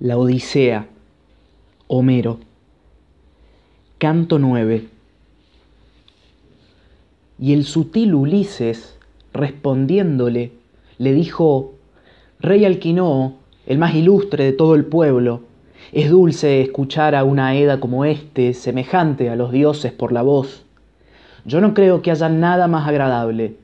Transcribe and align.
La 0.00 0.16
Odisea. 0.16 0.86
Homero. 1.88 2.38
Canto 3.98 4.38
9. 4.38 4.86
Y 7.40 7.52
el 7.52 7.64
sutil 7.64 8.14
Ulises, 8.14 8.96
respondiéndole, 9.32 10.52
le 10.98 11.12
dijo, 11.12 11.74
Rey 12.38 12.64
Alquinoo, 12.64 13.38
el 13.66 13.78
más 13.78 13.96
ilustre 13.96 14.44
de 14.44 14.52
todo 14.52 14.76
el 14.76 14.84
pueblo, 14.84 15.40
es 15.90 16.10
dulce 16.10 16.60
escuchar 16.60 17.16
a 17.16 17.24
una 17.24 17.56
Eda 17.56 17.80
como 17.80 18.04
éste, 18.04 18.54
semejante 18.54 19.30
a 19.30 19.34
los 19.34 19.50
dioses 19.50 19.90
por 19.90 20.12
la 20.12 20.22
voz. 20.22 20.64
Yo 21.44 21.60
no 21.60 21.74
creo 21.74 22.02
que 22.02 22.12
haya 22.12 22.28
nada 22.28 22.68
más 22.68 22.86
agradable. 22.86 23.56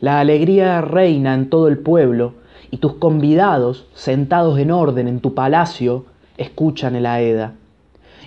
La 0.00 0.20
alegría 0.20 0.82
reina 0.82 1.32
en 1.32 1.48
todo 1.48 1.68
el 1.68 1.78
pueblo, 1.78 2.34
y 2.70 2.76
tus 2.76 2.94
convidados, 2.94 3.86
sentados 3.94 4.58
en 4.58 4.70
orden 4.70 5.08
en 5.08 5.20
tu 5.20 5.34
palacio, 5.34 6.06
escuchan 6.38 6.96
el 6.96 7.06
aeda. 7.06 7.54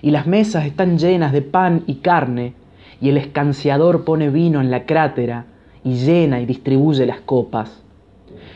Y 0.01 0.11
las 0.11 0.27
mesas 0.27 0.65
están 0.65 0.97
llenas 0.97 1.31
de 1.31 1.41
pan 1.41 1.83
y 1.87 1.95
carne, 1.95 2.53
y 2.99 3.09
el 3.09 3.17
escanciador 3.17 4.03
pone 4.03 4.29
vino 4.29 4.61
en 4.61 4.71
la 4.71 4.85
crátera, 4.85 5.45
y 5.83 5.95
llena 5.95 6.41
y 6.41 6.45
distribuye 6.45 7.05
las 7.05 7.21
copas. 7.21 7.81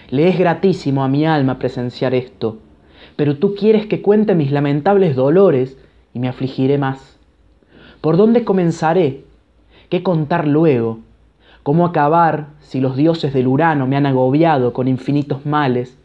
Le 0.10 0.28
es 0.30 0.38
gratísimo 0.38 1.04
a 1.04 1.08
mi 1.08 1.26
alma 1.26 1.60
presenciar 1.60 2.14
esto, 2.14 2.58
pero 3.16 3.38
tú 3.38 3.56
quieres 3.56 3.88
que 3.88 4.02
cuente 4.02 4.36
mis 4.36 4.52
lamentables 4.52 5.16
dolores, 5.16 5.78
y 6.14 6.20
me 6.20 6.30
afligiré 6.30 6.78
más. 6.78 7.18
¿Por 8.02 8.18
dónde 8.18 8.44
comenzaré? 8.44 9.24
¿Qué 9.90 10.04
contar 10.04 10.48
luego? 10.48 11.00
¿Cómo 11.68 11.86
acabar 11.86 12.48
si 12.62 12.80
los 12.80 12.96
dioses 12.96 13.34
del 13.34 13.46
Urano 13.46 13.88
me 13.88 13.98
han 13.98 14.06
agobiado 14.06 14.72
con 14.72 14.88
infinitos 14.88 15.46
males? 15.46 15.98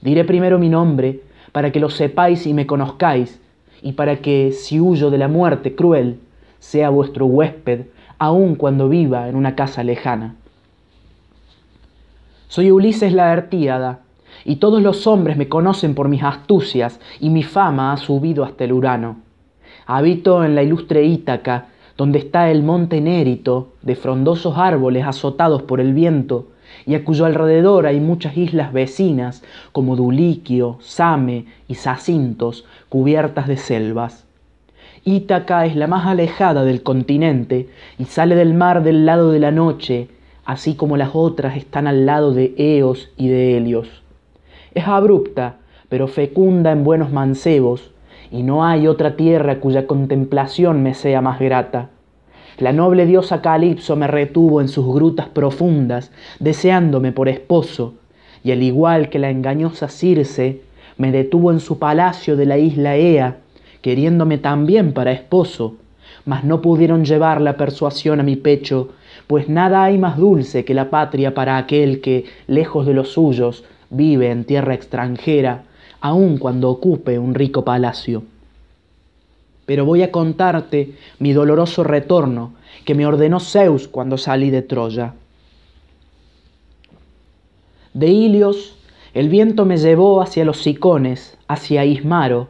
Diré 0.00 0.24
primero 0.24 0.58
mi 0.58 0.68
nombre, 0.68 1.20
para 1.52 1.70
que 1.70 1.78
lo 1.78 1.88
sepáis 1.88 2.48
y 2.48 2.52
me 2.52 2.66
conozcáis, 2.66 3.40
y 3.80 3.92
para 3.92 4.16
que, 4.16 4.50
si 4.50 4.80
huyo 4.80 5.10
de 5.10 5.18
la 5.18 5.28
muerte 5.28 5.76
cruel, 5.76 6.18
sea 6.58 6.90
vuestro 6.90 7.26
huésped, 7.26 7.82
aun 8.18 8.56
cuando 8.56 8.88
viva 8.88 9.28
en 9.28 9.36
una 9.36 9.54
casa 9.54 9.84
lejana. 9.84 10.34
Soy 12.48 12.72
Ulises 12.72 13.12
la 13.12 13.30
Artíada, 13.30 14.00
y 14.44 14.56
todos 14.56 14.82
los 14.82 15.06
hombres 15.06 15.36
me 15.36 15.48
conocen 15.48 15.94
por 15.94 16.08
mis 16.08 16.24
astucias, 16.24 16.98
y 17.20 17.30
mi 17.30 17.44
fama 17.44 17.92
ha 17.92 17.98
subido 17.98 18.42
hasta 18.42 18.64
el 18.64 18.72
Urano. 18.72 19.18
Habito 19.86 20.44
en 20.44 20.56
la 20.56 20.64
ilustre 20.64 21.04
Ítaca, 21.04 21.68
donde 21.98 22.20
está 22.20 22.50
el 22.50 22.62
monte 22.62 23.00
Nérito, 23.00 23.72
de 23.82 23.96
frondosos 23.96 24.56
árboles 24.56 25.04
azotados 25.04 25.62
por 25.62 25.80
el 25.80 25.92
viento, 25.92 26.46
y 26.86 26.94
a 26.94 27.04
cuyo 27.04 27.26
alrededor 27.26 27.86
hay 27.86 27.98
muchas 27.98 28.36
islas 28.36 28.72
vecinas, 28.72 29.42
como 29.72 29.96
Duliquio, 29.96 30.78
Same 30.80 31.46
y 31.66 31.74
Sacintos, 31.74 32.64
cubiertas 32.88 33.48
de 33.48 33.56
selvas. 33.56 34.24
Ítaca 35.04 35.66
es 35.66 35.74
la 35.74 35.88
más 35.88 36.06
alejada 36.06 36.64
del 36.64 36.84
continente 36.84 37.68
y 37.98 38.04
sale 38.04 38.36
del 38.36 38.54
mar 38.54 38.84
del 38.84 39.04
lado 39.04 39.32
de 39.32 39.40
la 39.40 39.50
noche, 39.50 40.08
así 40.44 40.76
como 40.76 40.96
las 40.96 41.10
otras 41.14 41.56
están 41.56 41.88
al 41.88 42.06
lado 42.06 42.32
de 42.32 42.54
Eos 42.58 43.10
y 43.16 43.26
de 43.26 43.56
Helios. 43.56 43.88
Es 44.72 44.86
abrupta, 44.86 45.56
pero 45.88 46.06
fecunda 46.06 46.70
en 46.70 46.84
buenos 46.84 47.10
mancebos, 47.10 47.90
y 48.30 48.42
no 48.42 48.64
hay 48.64 48.86
otra 48.86 49.16
tierra 49.16 49.60
cuya 49.60 49.86
contemplación 49.86 50.82
me 50.82 50.94
sea 50.94 51.20
más 51.20 51.38
grata. 51.38 51.90
La 52.58 52.72
noble 52.72 53.06
diosa 53.06 53.40
Calipso 53.40 53.94
me 53.94 54.08
retuvo 54.08 54.60
en 54.60 54.68
sus 54.68 54.86
grutas 54.92 55.28
profundas, 55.28 56.10
deseándome 56.40 57.12
por 57.12 57.28
esposo, 57.28 57.94
y 58.42 58.50
al 58.50 58.62
igual 58.62 59.08
que 59.08 59.18
la 59.18 59.30
engañosa 59.30 59.88
Circe, 59.88 60.62
me 60.96 61.12
detuvo 61.12 61.52
en 61.52 61.60
su 61.60 61.78
palacio 61.78 62.36
de 62.36 62.46
la 62.46 62.58
isla 62.58 62.96
Ea, 62.96 63.38
queriéndome 63.80 64.38
también 64.38 64.92
para 64.92 65.12
esposo, 65.12 65.76
mas 66.24 66.42
no 66.42 66.60
pudieron 66.60 67.04
llevar 67.04 67.40
la 67.40 67.56
persuasión 67.56 68.18
a 68.18 68.24
mi 68.24 68.34
pecho, 68.34 68.90
pues 69.28 69.48
nada 69.48 69.84
hay 69.84 69.98
más 69.98 70.16
dulce 70.16 70.64
que 70.64 70.74
la 70.74 70.90
patria 70.90 71.34
para 71.34 71.58
aquel 71.58 72.00
que, 72.00 72.24
lejos 72.48 72.86
de 72.86 72.94
los 72.94 73.12
suyos, 73.12 73.64
vive 73.90 74.30
en 74.30 74.44
tierra 74.44 74.74
extranjera, 74.74 75.64
aun 76.00 76.38
cuando 76.38 76.70
ocupe 76.70 77.18
un 77.18 77.34
rico 77.34 77.64
palacio. 77.64 78.22
Pero 79.66 79.84
voy 79.84 80.02
a 80.02 80.10
contarte 80.10 80.94
mi 81.18 81.32
doloroso 81.32 81.84
retorno 81.84 82.54
que 82.84 82.94
me 82.94 83.06
ordenó 83.06 83.40
Zeus 83.40 83.88
cuando 83.88 84.16
salí 84.16 84.50
de 84.50 84.62
Troya. 84.62 85.14
De 87.92 88.08
Ilios 88.08 88.78
el 89.14 89.30
viento 89.30 89.64
me 89.64 89.78
llevó 89.78 90.20
hacia 90.20 90.44
los 90.44 90.62
Sicones, 90.62 91.38
hacia 91.48 91.84
Ismaro. 91.84 92.48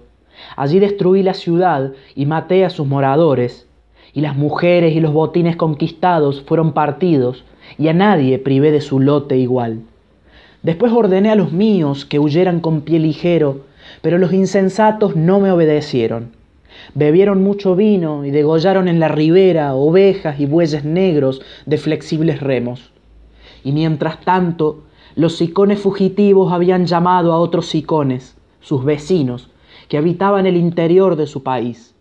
Allí 0.57 0.81
destruí 0.81 1.23
la 1.23 1.35
ciudad 1.35 1.93
y 2.15 2.27
maté 2.27 2.65
a 2.65 2.71
sus 2.71 2.87
moradores, 2.87 3.67
y 4.13 4.21
las 4.21 4.37
mujeres 4.37 4.95
y 4.95 5.01
los 5.01 5.13
botines 5.13 5.57
conquistados 5.57 6.43
fueron 6.43 6.73
partidos, 6.73 7.45
y 7.79 7.89
a 7.89 7.95
nadie 7.95 8.39
privé 8.39 8.73
de 8.73 8.81
su 8.81 8.99
lote 8.99 9.39
igual. 9.39 9.83
Después 10.63 10.93
ordené 10.93 11.31
a 11.31 11.37
los 11.37 11.53
míos 11.53 12.05
que 12.05 12.19
huyeran 12.19 12.59
con 12.59 12.81
pie 12.81 12.99
ligero, 12.99 13.61
pero 14.03 14.19
los 14.19 14.33
insensatos 14.33 15.15
no 15.15 15.39
me 15.39 15.53
obedecieron. 15.53 16.33
Bebieron 16.95 17.45
mucho 17.45 17.77
vino 17.77 18.25
y 18.25 18.33
degollaron 18.33 18.89
en 18.89 18.99
la 18.99 19.07
ribera 19.07 19.75
ovejas 19.75 20.41
y 20.41 20.47
bueyes 20.47 20.85
negros 20.85 21.41
de 21.67 21.79
flexibles 21.79 22.41
remos. 22.41 22.93
Y 23.63 23.71
mientras 23.71 24.21
tanto, 24.23 24.83
los 25.15 25.37
sicones 25.37 25.79
fugitivos 25.79 26.53
habían 26.53 26.87
llamado 26.87 27.33
a 27.33 27.39
otros 27.39 27.67
sicones, 27.67 28.37
sus 28.61 28.85
vecinos, 28.85 29.51
que 29.89 29.97
habitaban 29.97 30.47
el 30.47 30.57
interior 30.57 31.15
de 31.15 31.29
su 31.29 31.45
país. 31.45 31.95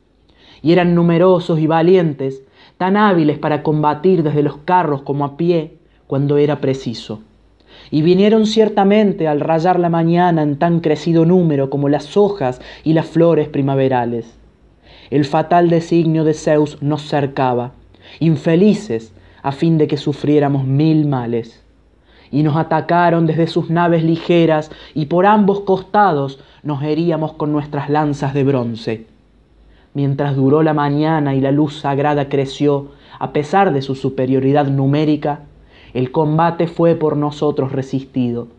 Y 0.63 0.71
eran 0.71 0.95
numerosos 0.95 1.59
y 1.59 1.67
valientes, 1.67 2.41
tan 2.77 2.97
hábiles 2.97 3.37
para 3.37 3.61
combatir 3.61 4.23
desde 4.23 4.41
los 4.41 4.57
carros 4.57 5.03
como 5.03 5.25
a 5.25 5.37
pie 5.37 5.77
cuando 6.07 6.37
era 6.37 6.59
preciso 6.59 7.21
y 7.91 8.01
vinieron 8.01 8.45
ciertamente 8.45 9.27
al 9.27 9.39
rayar 9.39 9.79
la 9.79 9.89
mañana 9.89 10.41
en 10.41 10.57
tan 10.57 10.79
crecido 10.79 11.25
número 11.25 11.69
como 11.69 11.89
las 11.89 12.17
hojas 12.17 12.61
y 12.83 12.93
las 12.93 13.05
flores 13.05 13.47
primaverales. 13.49 14.37
El 15.09 15.25
fatal 15.25 15.69
designio 15.69 16.23
de 16.23 16.33
Zeus 16.33 16.81
nos 16.81 17.03
cercaba, 17.03 17.71
infelices, 18.19 19.13
a 19.41 19.51
fin 19.51 19.77
de 19.77 19.87
que 19.87 19.97
sufriéramos 19.97 20.65
mil 20.65 21.07
males. 21.07 21.63
Y 22.29 22.43
nos 22.43 22.57
atacaron 22.57 23.25
desde 23.25 23.47
sus 23.47 23.69
naves 23.69 24.03
ligeras 24.03 24.69
y 24.93 25.05
por 25.05 25.25
ambos 25.25 25.61
costados 25.61 26.39
nos 26.63 26.83
heríamos 26.83 27.33
con 27.33 27.53
nuestras 27.53 27.89
lanzas 27.89 28.33
de 28.33 28.43
bronce. 28.43 29.05
Mientras 29.93 30.35
duró 30.35 30.61
la 30.61 30.73
mañana 30.73 31.33
y 31.33 31.41
la 31.41 31.51
luz 31.51 31.79
sagrada 31.79 32.27
creció, 32.27 32.89
a 33.17 33.31
pesar 33.31 33.73
de 33.73 33.81
su 33.81 33.95
superioridad 33.95 34.67
numérica, 34.67 35.46
el 35.97 36.11
combate 36.11 36.67
fue 36.67 36.93
por 36.93 37.17
nosotros 37.17 37.71
resistido. 37.71 38.49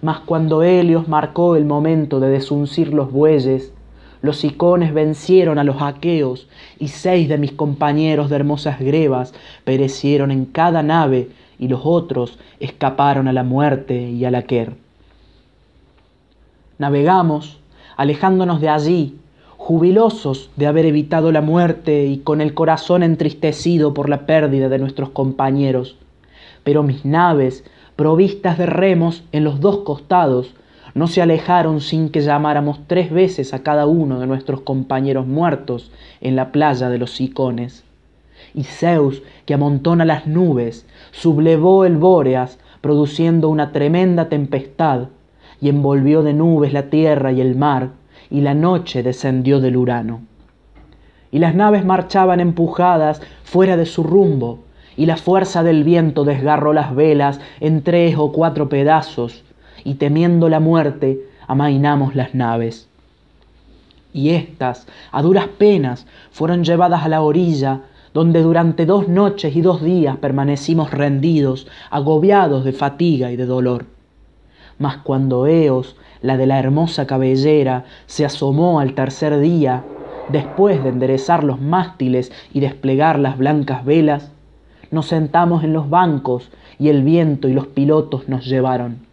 Mas 0.00 0.20
cuando 0.20 0.62
Helios 0.62 1.06
marcó 1.06 1.54
el 1.54 1.66
momento 1.66 2.18
de 2.18 2.30
desuncir 2.30 2.94
los 2.94 3.12
bueyes, 3.12 3.74
los 4.22 4.42
icones 4.42 4.94
vencieron 4.94 5.58
a 5.58 5.64
los 5.64 5.82
aqueos 5.82 6.48
y 6.78 6.88
seis 6.88 7.28
de 7.28 7.36
mis 7.36 7.52
compañeros 7.52 8.30
de 8.30 8.36
hermosas 8.36 8.80
grebas 8.80 9.34
perecieron 9.64 10.30
en 10.30 10.46
cada 10.46 10.82
nave 10.82 11.28
y 11.58 11.68
los 11.68 11.82
otros 11.84 12.38
escaparon 12.58 13.28
a 13.28 13.34
la 13.34 13.42
muerte 13.42 14.08
y 14.08 14.24
al 14.24 14.34
aquer. 14.34 14.72
Navegamos, 16.78 17.60
alejándonos 17.98 18.62
de 18.62 18.70
allí, 18.70 19.18
jubilosos 19.58 20.48
de 20.56 20.66
haber 20.66 20.86
evitado 20.86 21.32
la 21.32 21.42
muerte 21.42 22.06
y 22.06 22.20
con 22.20 22.40
el 22.40 22.54
corazón 22.54 23.02
entristecido 23.02 23.92
por 23.92 24.08
la 24.08 24.24
pérdida 24.24 24.70
de 24.70 24.78
nuestros 24.78 25.10
compañeros 25.10 25.98
pero 26.64 26.82
mis 26.82 27.04
naves, 27.04 27.64
provistas 27.96 28.58
de 28.58 28.66
remos 28.66 29.24
en 29.32 29.44
los 29.44 29.60
dos 29.60 29.78
costados, 29.78 30.54
no 30.94 31.06
se 31.06 31.22
alejaron 31.22 31.80
sin 31.80 32.08
que 32.08 32.20
llamáramos 32.20 32.80
tres 32.86 33.10
veces 33.10 33.54
a 33.54 33.62
cada 33.62 33.86
uno 33.86 34.20
de 34.20 34.26
nuestros 34.26 34.62
compañeros 34.62 35.26
muertos 35.26 35.92
en 36.20 36.34
la 36.34 36.50
playa 36.50 36.88
de 36.88 36.98
los 36.98 37.12
Sicones. 37.12 37.84
Y 38.54 38.64
Zeus, 38.64 39.22
que 39.46 39.54
amontona 39.54 40.04
las 40.04 40.26
nubes, 40.26 40.86
sublevó 41.12 41.84
el 41.84 41.96
Bóreas, 41.96 42.58
produciendo 42.80 43.48
una 43.48 43.72
tremenda 43.72 44.28
tempestad, 44.28 45.08
y 45.60 45.68
envolvió 45.68 46.22
de 46.22 46.34
nubes 46.34 46.72
la 46.72 46.84
tierra 46.84 47.32
y 47.32 47.40
el 47.40 47.56
mar, 47.56 47.90
y 48.30 48.40
la 48.40 48.54
noche 48.54 49.02
descendió 49.02 49.60
del 49.60 49.76
Urano. 49.76 50.22
Y 51.30 51.40
las 51.40 51.54
naves 51.54 51.84
marchaban 51.84 52.40
empujadas 52.40 53.20
fuera 53.44 53.76
de 53.76 53.86
su 53.86 54.02
rumbo, 54.02 54.60
y 54.98 55.06
la 55.06 55.16
fuerza 55.16 55.62
del 55.62 55.84
viento 55.84 56.24
desgarró 56.24 56.72
las 56.72 56.92
velas 56.92 57.40
en 57.60 57.82
tres 57.84 58.16
o 58.18 58.32
cuatro 58.32 58.68
pedazos, 58.68 59.44
y 59.84 59.94
temiendo 59.94 60.48
la 60.48 60.58
muerte, 60.58 61.20
amainamos 61.46 62.16
las 62.16 62.34
naves. 62.34 62.88
Y 64.12 64.30
éstas, 64.30 64.88
a 65.12 65.22
duras 65.22 65.46
penas, 65.56 66.08
fueron 66.32 66.64
llevadas 66.64 67.04
a 67.04 67.08
la 67.08 67.22
orilla, 67.22 67.82
donde 68.12 68.42
durante 68.42 68.86
dos 68.86 69.06
noches 69.06 69.54
y 69.54 69.60
dos 69.60 69.84
días 69.84 70.16
permanecimos 70.16 70.90
rendidos, 70.90 71.68
agobiados 71.90 72.64
de 72.64 72.72
fatiga 72.72 73.30
y 73.30 73.36
de 73.36 73.46
dolor. 73.46 73.86
mas 74.78 74.96
cuando 75.04 75.46
Eos, 75.46 75.94
la 76.22 76.36
de 76.36 76.46
la 76.46 76.58
hermosa 76.58 77.06
cabellera, 77.06 77.84
se 78.06 78.24
asomó 78.24 78.80
al 78.80 78.94
tercer 78.94 79.38
día, 79.38 79.84
después 80.28 80.82
de 80.82 80.88
enderezar 80.88 81.44
los 81.44 81.60
mástiles 81.60 82.32
y 82.52 82.58
desplegar 82.58 83.20
las 83.20 83.38
blancas 83.38 83.84
velas, 83.84 84.32
nos 84.90 85.06
sentamos 85.06 85.64
en 85.64 85.72
los 85.72 85.90
bancos 85.90 86.50
y 86.78 86.88
el 86.88 87.02
viento 87.02 87.48
y 87.48 87.52
los 87.52 87.66
pilotos 87.66 88.28
nos 88.28 88.46
llevaron. 88.46 89.06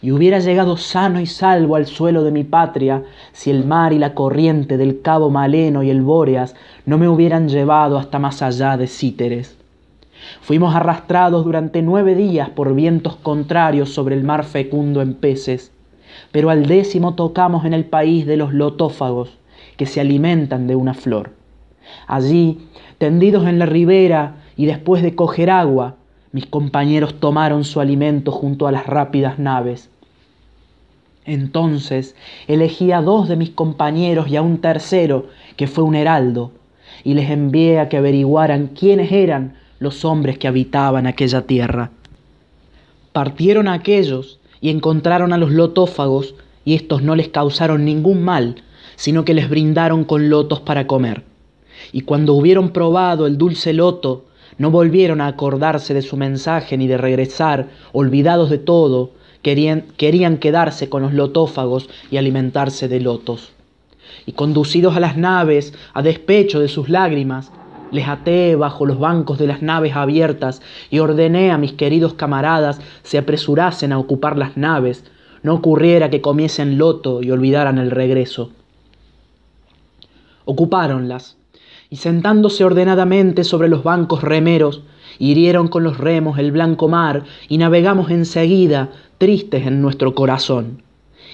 Y 0.00 0.10
hubiera 0.10 0.40
llegado 0.40 0.76
sano 0.76 1.20
y 1.20 1.26
salvo 1.26 1.76
al 1.76 1.86
suelo 1.86 2.24
de 2.24 2.32
mi 2.32 2.44
patria 2.44 3.04
si 3.32 3.50
el 3.50 3.64
mar 3.64 3.92
y 3.92 3.98
la 3.98 4.14
corriente 4.14 4.76
del 4.76 5.00
cabo 5.00 5.30
Maleno 5.30 5.82
y 5.82 5.90
el 5.90 6.02
Bóreas 6.02 6.54
no 6.86 6.98
me 6.98 7.08
hubieran 7.08 7.48
llevado 7.48 7.98
hasta 7.98 8.18
más 8.18 8.42
allá 8.42 8.76
de 8.76 8.88
Cíteres. 8.88 9.56
Fuimos 10.40 10.74
arrastrados 10.74 11.44
durante 11.44 11.82
nueve 11.82 12.14
días 12.14 12.50
por 12.50 12.74
vientos 12.74 13.16
contrarios 13.16 13.92
sobre 13.92 14.14
el 14.14 14.24
mar 14.24 14.44
fecundo 14.44 15.02
en 15.02 15.14
peces, 15.14 15.72
pero 16.30 16.50
al 16.50 16.66
décimo 16.66 17.14
tocamos 17.14 17.64
en 17.64 17.74
el 17.74 17.84
país 17.84 18.26
de 18.26 18.36
los 18.36 18.52
lotófagos, 18.52 19.38
que 19.76 19.86
se 19.86 20.00
alimentan 20.00 20.66
de 20.66 20.76
una 20.76 20.94
flor. 20.94 21.30
Allí, 22.06 22.68
tendidos 22.98 23.46
en 23.46 23.58
la 23.58 23.66
ribera 23.66 24.36
y 24.56 24.66
después 24.66 25.02
de 25.02 25.14
coger 25.14 25.50
agua, 25.50 25.96
mis 26.32 26.46
compañeros 26.46 27.20
tomaron 27.20 27.64
su 27.64 27.80
alimento 27.80 28.32
junto 28.32 28.66
a 28.66 28.72
las 28.72 28.86
rápidas 28.86 29.38
naves. 29.38 29.90
Entonces 31.24 32.16
elegí 32.48 32.90
a 32.90 33.00
dos 33.00 33.28
de 33.28 33.36
mis 33.36 33.50
compañeros 33.50 34.28
y 34.28 34.36
a 34.36 34.42
un 34.42 34.58
tercero, 34.58 35.26
que 35.56 35.66
fue 35.66 35.84
un 35.84 35.94
heraldo, 35.94 36.52
y 37.04 37.14
les 37.14 37.30
envié 37.30 37.78
a 37.78 37.88
que 37.88 37.98
averiguaran 37.98 38.68
quiénes 38.68 39.12
eran 39.12 39.54
los 39.78 40.04
hombres 40.04 40.38
que 40.38 40.48
habitaban 40.48 41.06
aquella 41.06 41.42
tierra. 41.42 41.90
Partieron 43.12 43.68
aquellos 43.68 44.40
y 44.60 44.70
encontraron 44.70 45.32
a 45.32 45.38
los 45.38 45.52
lotófagos, 45.52 46.34
y 46.64 46.74
estos 46.74 47.02
no 47.02 47.14
les 47.14 47.28
causaron 47.28 47.84
ningún 47.84 48.22
mal, 48.22 48.62
sino 48.96 49.24
que 49.24 49.34
les 49.34 49.50
brindaron 49.50 50.04
con 50.04 50.30
lotos 50.30 50.60
para 50.60 50.86
comer. 50.86 51.24
Y 51.92 52.02
cuando 52.02 52.34
hubieron 52.34 52.70
probado 52.70 53.26
el 53.26 53.36
dulce 53.36 53.72
loto, 53.72 54.26
no 54.58 54.70
volvieron 54.70 55.20
a 55.20 55.26
acordarse 55.26 55.94
de 55.94 56.02
su 56.02 56.16
mensaje 56.16 56.76
ni 56.76 56.86
de 56.86 56.98
regresar, 56.98 57.68
olvidados 57.92 58.50
de 58.50 58.58
todo, 58.58 59.10
querían, 59.42 59.84
querían 59.96 60.38
quedarse 60.38 60.88
con 60.88 61.02
los 61.02 61.12
lotófagos 61.12 61.88
y 62.10 62.16
alimentarse 62.16 62.88
de 62.88 63.00
lotos. 63.00 63.52
Y 64.26 64.32
conducidos 64.32 64.96
a 64.96 65.00
las 65.00 65.16
naves, 65.16 65.74
a 65.94 66.02
despecho 66.02 66.60
de 66.60 66.68
sus 66.68 66.88
lágrimas, 66.88 67.50
les 67.90 68.08
até 68.08 68.56
bajo 68.56 68.86
los 68.86 68.98
bancos 68.98 69.38
de 69.38 69.46
las 69.46 69.62
naves 69.62 69.94
abiertas 69.94 70.62
y 70.90 70.98
ordené 70.98 71.50
a 71.50 71.58
mis 71.58 71.74
queridos 71.74 72.14
camaradas 72.14 72.80
se 73.02 73.18
apresurasen 73.18 73.92
a 73.92 73.98
ocupar 73.98 74.38
las 74.38 74.56
naves, 74.56 75.04
no 75.42 75.54
ocurriera 75.54 76.08
que 76.08 76.22
comiesen 76.22 76.78
loto 76.78 77.22
y 77.22 77.30
olvidaran 77.30 77.78
el 77.78 77.90
regreso. 77.90 78.50
Ocupáronlas, 80.44 81.36
y 81.92 81.96
sentándose 81.96 82.64
ordenadamente 82.64 83.44
sobre 83.44 83.68
los 83.68 83.84
bancos 83.84 84.22
remeros, 84.22 84.80
hirieron 85.18 85.68
con 85.68 85.84
los 85.84 85.98
remos 85.98 86.38
el 86.38 86.50
blanco 86.50 86.88
mar 86.88 87.24
y 87.50 87.58
navegamos 87.58 88.10
enseguida, 88.10 88.88
tristes 89.18 89.66
en 89.66 89.82
nuestro 89.82 90.14
corazón. 90.14 90.82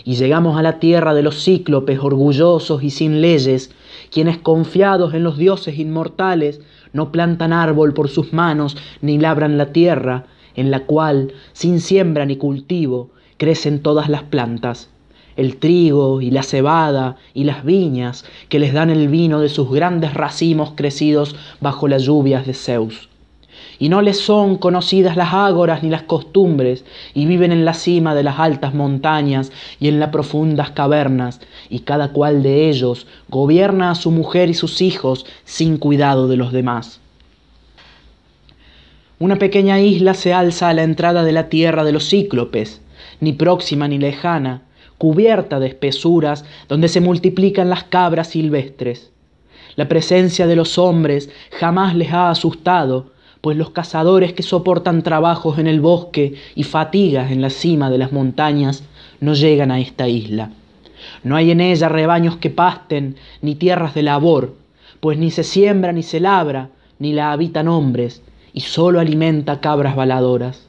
Y 0.03 0.17
llegamos 0.17 0.59
a 0.59 0.63
la 0.63 0.81
tierra 0.81 1.15
de 1.15 1.23
los 1.23 1.45
cíclopes 1.45 2.01
orgullosos 2.01 2.83
y 2.83 2.91
sin 2.91 3.21
leyes, 3.21 3.73
quienes 4.11 4.39
confiados 4.39 5.15
en 5.15 5.23
los 5.23 5.39
dioses 5.39 5.79
inmortales 5.79 6.61
no 6.93 7.13
plantan 7.13 7.53
árbol 7.53 7.95
por 7.95 8.09
sus 8.09 8.33
manos 8.33 8.77
ni 9.01 9.17
labran 9.17 9.59
la 9.59 9.67
tierra, 9.67 10.27
en 10.57 10.73
la 10.73 10.87
cual, 10.87 11.35
sin 11.53 11.79
siembra 11.79 12.27
ni 12.27 12.35
cultivo, 12.35 13.11
crecen 13.37 13.81
todas 13.81 14.09
las 14.09 14.25
plantas, 14.25 14.91
el 15.39 15.57
trigo 15.57 16.21
y 16.21 16.31
la 16.31 16.43
cebada 16.43 17.17
y 17.33 17.45
las 17.45 17.65
viñas 17.65 18.27
que 18.51 18.59
les 18.59 18.75
dan 18.75 18.91
el 18.91 19.09
vino 19.09 19.41
de 19.41 19.49
sus 19.49 19.71
grandes 19.71 20.13
racimos 20.13 20.73
crecidos 20.75 21.35
bajo 21.61 21.89
las 21.89 22.03
lluvias 22.03 22.45
de 22.45 22.53
Zeus 22.53 23.09
y 23.79 23.89
no 23.89 24.03
les 24.03 24.19
son 24.19 24.57
conocidas 24.57 25.17
las 25.17 25.33
ágoras 25.33 25.83
ni 25.83 25.91
las 25.91 26.03
costumbres, 26.03 26.85
y 27.15 27.27
viven 27.27 27.53
en 27.53 27.65
la 27.65 27.75
cima 27.75 28.15
de 28.15 28.25
las 28.25 28.39
altas 28.39 28.75
montañas 28.75 29.53
y 29.79 29.89
en 29.89 30.01
las 30.01 30.11
profundas 30.11 30.71
cavernas, 30.71 31.41
y 31.69 31.81
cada 31.81 32.09
cual 32.09 32.43
de 32.43 32.69
ellos 32.69 33.07
gobierna 33.29 33.93
a 33.93 33.95
su 33.95 34.11
mujer 34.11 34.51
y 34.51 34.55
sus 34.55 34.83
hijos 34.83 35.27
sin 35.45 35.77
cuidado 35.77 36.29
de 36.29 36.37
los 36.37 36.53
demás. 36.53 37.01
Una 39.21 39.37
pequeña 39.37 39.81
isla 39.81 40.15
se 40.15 40.33
alza 40.33 40.69
a 40.69 40.75
la 40.75 40.83
entrada 40.83 41.25
de 41.25 41.33
la 41.33 41.49
tierra 41.49 41.85
de 41.85 41.93
los 41.93 42.09
cíclopes, 42.09 42.81
ni 43.21 43.33
próxima 43.33 43.87
ni 43.89 43.99
lejana, 43.99 44.63
cubierta 44.99 45.61
de 45.61 45.69
espesuras 45.69 46.45
donde 46.69 46.89
se 46.89 47.01
multiplican 47.01 47.71
las 47.71 47.85
cabras 47.85 48.29
silvestres. 48.29 49.11
La 49.77 49.89
presencia 49.89 50.47
de 50.47 50.57
los 50.57 50.77
hombres 50.77 51.31
jamás 51.53 51.95
les 51.95 52.13
ha 52.13 52.31
asustado, 52.31 53.13
pues 53.41 53.57
los 53.57 53.71
cazadores 53.71 54.33
que 54.33 54.43
soportan 54.43 55.03
trabajos 55.03 55.59
en 55.59 55.69
el 55.69 55.81
bosque 55.81 56.35
y 56.57 56.65
fatigas 56.65 57.31
en 57.31 57.41
la 57.41 57.51
cima 57.51 57.89
de 57.89 57.99
las 57.99 58.11
montañas 58.11 58.83
no 59.21 59.35
llegan 59.35 59.71
a 59.71 59.81
esta 59.81 60.09
isla. 60.09 60.51
No 61.23 61.37
hay 61.37 61.53
en 61.53 61.61
ella 61.61 61.89
rebaños 61.89 62.37
que 62.37 62.51
pasten, 62.51 63.17
ni 63.41 63.55
tierras 63.55 63.95
de 63.95 64.03
labor, 64.03 64.57
pues 64.99 65.17
ni 65.17 65.31
se 65.31 65.45
siembra 65.45 65.93
ni 65.93 66.03
se 66.03 66.19
labra, 66.19 66.71
ni 66.99 67.13
la 67.13 67.31
habitan 67.31 67.69
hombres, 67.69 68.23
y 68.53 68.61
sólo 68.63 68.99
alimenta 68.99 69.61
cabras 69.61 69.95
baladoras. 69.95 70.67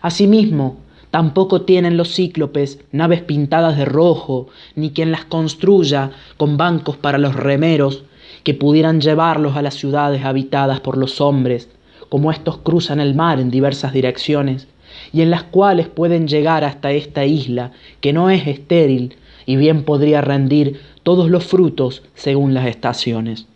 Asimismo, 0.00 0.78
tampoco 1.12 1.60
tienen 1.60 1.98
los 1.98 2.14
cíclopes 2.14 2.80
naves 2.90 3.20
pintadas 3.20 3.76
de 3.76 3.84
rojo, 3.84 4.48
ni 4.76 4.92
quien 4.92 5.12
las 5.12 5.26
construya 5.26 6.10
con 6.38 6.56
bancos 6.56 6.96
para 6.96 7.18
los 7.18 7.36
remeros, 7.36 8.04
que 8.44 8.54
pudieran 8.54 9.02
llevarlos 9.02 9.54
a 9.54 9.62
las 9.62 9.74
ciudades 9.74 10.24
habitadas 10.24 10.80
por 10.80 10.96
los 10.96 11.20
hombres, 11.20 11.68
como 12.08 12.32
estos 12.32 12.56
cruzan 12.56 12.98
el 12.98 13.14
mar 13.14 13.40
en 13.40 13.50
diversas 13.50 13.92
direcciones, 13.92 14.68
y 15.12 15.20
en 15.20 15.30
las 15.30 15.42
cuales 15.42 15.86
pueden 15.86 16.28
llegar 16.28 16.64
hasta 16.64 16.92
esta 16.92 17.26
isla, 17.26 17.72
que 18.00 18.14
no 18.14 18.30
es 18.30 18.46
estéril 18.46 19.16
y 19.44 19.56
bien 19.56 19.82
podría 19.84 20.22
rendir 20.22 20.80
todos 21.02 21.28
los 21.28 21.44
frutos 21.44 22.02
según 22.14 22.54
las 22.54 22.66
estaciones. 22.66 23.46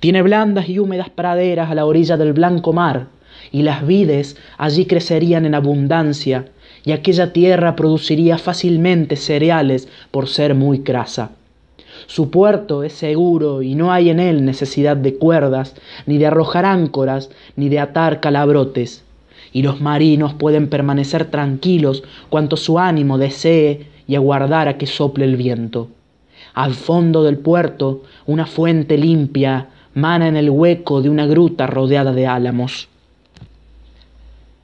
Tiene 0.00 0.22
blandas 0.22 0.70
y 0.70 0.78
húmedas 0.78 1.10
praderas 1.10 1.70
a 1.70 1.74
la 1.74 1.84
orilla 1.84 2.16
del 2.16 2.32
blanco 2.32 2.72
mar, 2.72 3.08
y 3.52 3.60
las 3.60 3.86
vides 3.86 4.38
allí 4.56 4.86
crecerían 4.86 5.44
en 5.44 5.54
abundancia, 5.54 6.46
y 6.84 6.92
aquella 6.92 7.32
tierra 7.32 7.76
produciría 7.76 8.38
fácilmente 8.38 9.16
cereales 9.16 9.88
por 10.10 10.28
ser 10.28 10.54
muy 10.54 10.80
crasa. 10.80 11.30
Su 12.06 12.30
puerto 12.30 12.82
es 12.84 12.92
seguro 12.92 13.62
y 13.62 13.74
no 13.74 13.92
hay 13.92 14.10
en 14.10 14.20
él 14.20 14.44
necesidad 14.44 14.96
de 14.96 15.16
cuerdas, 15.16 15.74
ni 16.06 16.18
de 16.18 16.26
arrojar 16.26 16.64
áncoras, 16.64 17.30
ni 17.56 17.68
de 17.68 17.80
atar 17.80 18.20
calabrotes. 18.20 19.04
Y 19.52 19.62
los 19.62 19.80
marinos 19.80 20.34
pueden 20.34 20.68
permanecer 20.68 21.26
tranquilos 21.26 22.02
cuanto 22.28 22.56
su 22.56 22.78
ánimo 22.78 23.18
desee 23.18 23.86
y 24.06 24.14
aguardar 24.14 24.68
a 24.68 24.78
que 24.78 24.86
sople 24.86 25.24
el 25.24 25.36
viento. 25.36 25.88
Al 26.54 26.74
fondo 26.74 27.24
del 27.24 27.38
puerto, 27.38 28.02
una 28.26 28.46
fuente 28.46 28.96
limpia 28.96 29.68
mana 29.94 30.28
en 30.28 30.36
el 30.36 30.50
hueco 30.50 31.02
de 31.02 31.10
una 31.10 31.26
gruta 31.26 31.66
rodeada 31.66 32.12
de 32.12 32.26
álamos. 32.26 32.88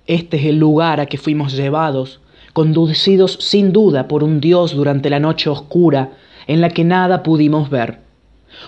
Este 0.06 0.36
es 0.36 0.44
el 0.44 0.58
lugar 0.58 1.00
a 1.00 1.06
que 1.06 1.16
fuimos 1.16 1.54
llevados, 1.54 2.20
conducidos 2.52 3.38
sin 3.40 3.72
duda 3.72 4.06
por 4.06 4.22
un 4.22 4.38
dios 4.38 4.74
durante 4.74 5.08
la 5.08 5.18
noche 5.18 5.48
oscura 5.48 6.12
en 6.46 6.60
la 6.60 6.68
que 6.68 6.84
nada 6.84 7.22
pudimos 7.22 7.70
ver. 7.70 8.00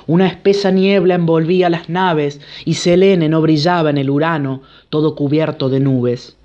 Una 0.07 0.27
espesa 0.29 0.71
niebla 0.71 1.15
envolvía 1.15 1.69
las 1.69 1.91
naves 1.91 2.41
y 2.65 2.75
Selene 2.75 3.29
no 3.29 3.43
brillaba 3.43 3.91
en 3.91 3.99
el 3.99 4.09
Urano, 4.09 4.63
todo 4.89 5.15
cubierto 5.15 5.69
de 5.69 5.79
nubes. 5.79 6.37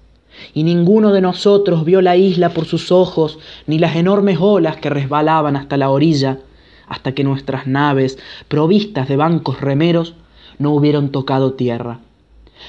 Y 0.53 0.63
ninguno 0.63 1.13
de 1.13 1.21
nosotros 1.21 1.85
vio 1.85 2.01
la 2.01 2.17
isla 2.17 2.49
por 2.49 2.65
sus 2.65 2.91
ojos, 2.91 3.39
ni 3.67 3.79
las 3.79 3.95
enormes 3.95 4.39
olas 4.41 4.75
que 4.75 4.89
resbalaban 4.89 5.55
hasta 5.55 5.77
la 5.77 5.89
orilla, 5.89 6.39
hasta 6.87 7.13
que 7.13 7.23
nuestras 7.23 7.65
naves, 7.65 8.19
provistas 8.49 9.07
de 9.07 9.15
bancos 9.15 9.61
remeros, 9.61 10.15
no 10.59 10.71
hubieron 10.73 11.09
tocado 11.09 11.53
tierra. 11.53 12.01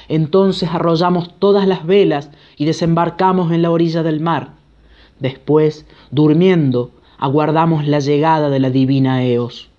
Entonces 0.07 0.69
arrollamos 0.71 1.39
todas 1.39 1.67
las 1.67 1.85
velas 1.85 2.29
y 2.57 2.65
desembarcamos 2.65 3.51
en 3.51 3.61
la 3.61 3.71
orilla 3.71 4.03
del 4.03 4.19
mar. 4.19 4.53
Después, 5.19 5.85
durmiendo, 6.11 6.91
aguardamos 7.17 7.87
la 7.87 7.99
llegada 7.99 8.49
de 8.49 8.59
la 8.59 8.69
divina 8.69 9.23
Eos. 9.23 9.69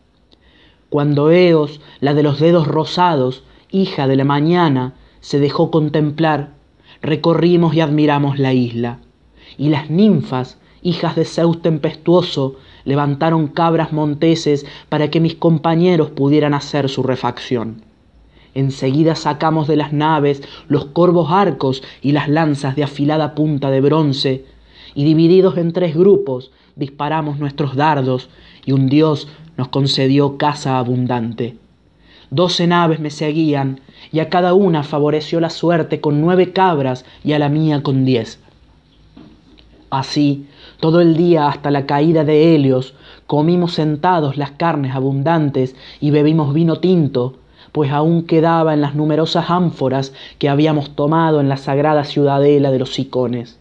Cuando 0.89 1.31
Eos, 1.31 1.81
la 2.01 2.15
de 2.15 2.23
los 2.23 2.41
dedos 2.41 2.67
rosados, 2.67 3.43
hija 3.71 4.07
de 4.07 4.17
la 4.17 4.25
mañana, 4.25 4.95
se 5.21 5.39
dejó 5.39 5.71
contemplar, 5.71 6.55
recorrimos 7.03 7.75
y 7.75 7.81
admiramos 7.81 8.39
la 8.39 8.53
isla. 8.53 9.01
Y 9.59 9.69
las 9.69 9.91
ninfas, 9.91 10.59
hijas 10.83 11.17
de 11.17 11.25
Zeus 11.25 11.61
tempestuoso, 11.61 12.57
levantaron 12.85 13.49
cabras 13.49 13.93
monteses 13.93 14.65
para 14.89 15.11
que 15.11 15.21
mis 15.21 15.35
compañeros 15.35 16.11
pudieran 16.11 16.55
hacer 16.55 16.89
su 16.89 17.03
refacción. 17.03 17.83
Enseguida 18.55 19.17
sacamos 19.17 19.67
de 19.67 19.77
las 19.77 19.93
naves 19.93 20.43
los 20.69 20.87
corvos 20.87 21.31
arcos 21.31 21.83
y 22.03 22.13
las 22.13 22.29
lanzas 22.29 22.77
de 22.77 22.85
afilada 22.85 23.35
punta 23.35 23.71
de 23.71 23.81
bronce, 23.81 24.45
y 24.95 25.05
divididos 25.05 25.57
en 25.57 25.73
tres 25.73 25.97
grupos 25.97 26.53
disparamos 26.77 27.39
nuestros 27.39 27.77
dardos 27.77 28.29
y 28.65 28.73
un 28.73 28.89
dios 28.89 29.29
nos 29.57 29.69
concedió 29.69 30.39
casa 30.39 30.79
abundante. 30.79 31.57
Doce 32.31 32.67
naves 32.67 33.01
me 33.01 33.11
seguían 33.11 33.81
y 34.11 34.21
a 34.21 34.29
cada 34.29 34.55
una 34.55 34.83
favoreció 34.83 35.41
la 35.41 35.51
suerte 35.51 36.01
con 36.01 36.21
nueve 36.21 36.53
cabras 36.53 37.05
y 37.23 37.33
a 37.33 37.39
la 37.39 37.49
mía 37.49 37.83
con 37.83 38.05
diez. 38.05 38.41
Así, 39.91 40.47
todo 40.81 41.01
el 41.01 41.17
día 41.17 41.47
hasta 41.47 41.71
la 41.71 41.87
caída 41.87 42.25
de 42.25 42.55
Helios, 42.55 42.95
comimos 43.27 43.75
sentados 43.75 44.37
las 44.37 44.51
carnes 44.53 44.95
abundantes 44.95 45.77
y 46.01 46.11
bebimos 46.11 46.53
vino 46.53 46.81
tinto, 46.81 47.37
pues 47.75 47.91
aún 47.91 48.23
quedaba 48.23 48.73
en 48.73 48.81
las 48.81 48.95
numerosas 48.95 49.51
ánforas 49.51 50.13
que 50.39 50.49
habíamos 50.49 50.91
tomado 50.91 51.41
en 51.41 51.49
la 51.49 51.57
sagrada 51.57 52.05
ciudadela 52.05 52.71
de 52.71 52.79
los 52.79 52.95
Sicones. 52.95 53.59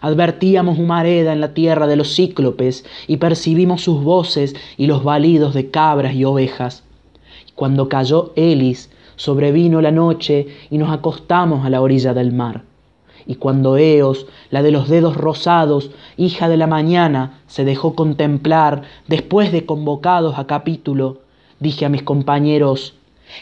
Advertíamos 0.00 0.80
humareda 0.80 1.32
en 1.32 1.40
la 1.40 1.54
tierra 1.54 1.86
de 1.86 1.94
los 1.94 2.12
cíclopes 2.12 2.84
y 3.06 3.18
percibimos 3.18 3.82
sus 3.82 4.02
voces 4.02 4.56
y 4.76 4.88
los 4.88 5.04
balidos 5.04 5.54
de 5.54 5.70
cabras 5.70 6.14
y 6.14 6.24
ovejas. 6.24 6.82
Cuando 7.54 7.88
cayó 7.88 8.32
Elis, 8.34 8.90
sobrevino 9.14 9.80
la 9.80 9.92
noche 9.92 10.48
y 10.68 10.78
nos 10.78 10.90
acostamos 10.90 11.64
a 11.64 11.70
la 11.70 11.80
orilla 11.80 12.14
del 12.14 12.32
mar. 12.32 12.64
Y 13.28 13.36
cuando 13.36 13.76
Eos, 13.76 14.26
la 14.50 14.64
de 14.64 14.72
los 14.72 14.88
dedos 14.88 15.16
rosados, 15.16 15.92
hija 16.16 16.48
de 16.48 16.56
la 16.56 16.66
mañana, 16.66 17.42
se 17.46 17.64
dejó 17.64 17.94
contemplar 17.94 18.82
después 19.06 19.52
de 19.52 19.64
convocados 19.66 20.36
a 20.36 20.48
capítulo, 20.48 21.20
dije 21.60 21.86
a 21.86 21.88
mis 21.88 22.02
compañeros, 22.02 22.96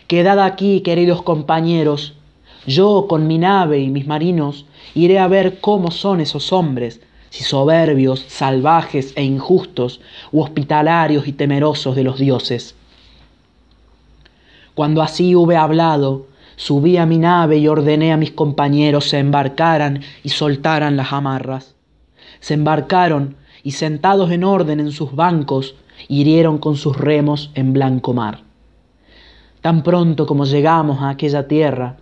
Quedad 0.06 0.40
aquí, 0.40 0.80
queridos 0.80 1.22
compañeros, 1.22 2.14
yo 2.66 3.06
con 3.08 3.26
mi 3.26 3.38
nave 3.38 3.80
y 3.80 3.88
mis 3.88 4.06
marinos 4.06 4.66
iré 4.94 5.18
a 5.18 5.28
ver 5.28 5.60
cómo 5.60 5.90
son 5.90 6.20
esos 6.20 6.52
hombres, 6.52 7.00
si 7.30 7.44
soberbios, 7.44 8.24
salvajes 8.28 9.12
e 9.16 9.24
injustos, 9.24 10.00
u 10.30 10.40
hospitalarios 10.42 11.26
y 11.26 11.32
temerosos 11.32 11.96
de 11.96 12.04
los 12.04 12.18
dioses. 12.18 12.74
Cuando 14.74 15.02
así 15.02 15.34
hube 15.34 15.56
hablado, 15.56 16.26
subí 16.56 16.96
a 16.96 17.06
mi 17.06 17.18
nave 17.18 17.58
y 17.58 17.68
ordené 17.68 18.12
a 18.12 18.16
mis 18.16 18.30
compañeros 18.30 19.08
se 19.08 19.18
embarcaran 19.18 20.02
y 20.22 20.30
soltaran 20.30 20.96
las 20.96 21.12
amarras. 21.12 21.74
Se 22.40 22.54
embarcaron 22.54 23.36
y 23.62 23.72
sentados 23.72 24.30
en 24.30 24.44
orden 24.44 24.80
en 24.80 24.92
sus 24.92 25.14
bancos, 25.14 25.74
hirieron 26.08 26.58
con 26.58 26.76
sus 26.76 26.96
remos 26.96 27.50
en 27.54 27.72
blanco 27.72 28.12
mar. 28.12 28.42
Tan 29.64 29.82
pronto 29.82 30.26
como 30.26 30.44
llegamos 30.44 31.00
a 31.00 31.08
aquella 31.08 31.48
tierra, 31.48 31.96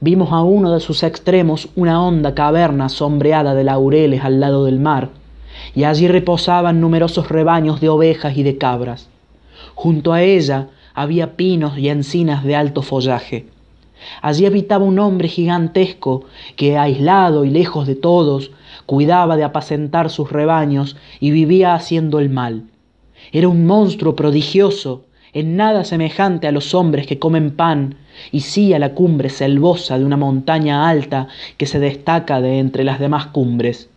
vimos 0.00 0.32
a 0.32 0.40
uno 0.40 0.72
de 0.72 0.80
sus 0.80 1.02
extremos 1.02 1.68
una 1.76 2.02
honda 2.02 2.34
caverna 2.34 2.88
sombreada 2.88 3.52
de 3.52 3.64
laureles 3.64 4.24
al 4.24 4.40
lado 4.40 4.64
del 4.64 4.80
mar, 4.80 5.10
y 5.74 5.84
allí 5.84 6.08
reposaban 6.08 6.80
numerosos 6.80 7.28
rebaños 7.28 7.82
de 7.82 7.90
ovejas 7.90 8.34
y 8.38 8.42
de 8.44 8.56
cabras. 8.56 9.10
Junto 9.74 10.14
a 10.14 10.22
ella 10.22 10.68
había 10.94 11.36
pinos 11.36 11.76
y 11.76 11.90
encinas 11.90 12.44
de 12.44 12.56
alto 12.56 12.80
follaje. 12.80 13.44
Allí 14.22 14.46
habitaba 14.46 14.86
un 14.86 14.98
hombre 14.98 15.28
gigantesco 15.28 16.24
que, 16.56 16.78
aislado 16.78 17.44
y 17.44 17.50
lejos 17.50 17.86
de 17.86 17.94
todos, 17.94 18.52
cuidaba 18.86 19.36
de 19.36 19.44
apacentar 19.44 20.08
sus 20.08 20.32
rebaños 20.32 20.96
y 21.20 21.30
vivía 21.30 21.74
haciendo 21.74 22.20
el 22.20 22.30
mal. 22.30 22.70
Era 23.32 23.48
un 23.48 23.66
monstruo 23.66 24.16
prodigioso, 24.16 25.02
en 25.32 25.56
nada 25.56 25.84
semejante 25.84 26.46
a 26.46 26.52
los 26.52 26.74
hombres 26.74 27.06
que 27.06 27.18
comen 27.18 27.50
pan, 27.52 27.96
y 28.30 28.40
sí 28.40 28.74
a 28.74 28.78
la 28.78 28.94
cumbre 28.94 29.30
selvosa 29.30 29.98
de 29.98 30.04
una 30.04 30.16
montaña 30.16 30.88
alta 30.88 31.28
que 31.56 31.66
se 31.66 31.78
destaca 31.78 32.40
de 32.40 32.58
entre 32.58 32.84
las 32.84 33.00
demás 33.00 33.26
cumbres. 33.26 33.88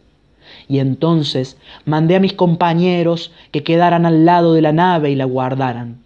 Y 0.68 0.80
entonces 0.80 1.58
mandé 1.86 2.15
a 2.15 2.20
mis 2.20 2.34
compañeros 2.34 3.32
que 3.51 3.63
quedaran 3.63 4.06
al 4.06 4.25
lado 4.25 4.54
de 4.54 4.62
la 4.62 4.72
nave 4.72 5.12
y 5.12 5.15
la 5.15 5.25
guardaran 5.25 6.06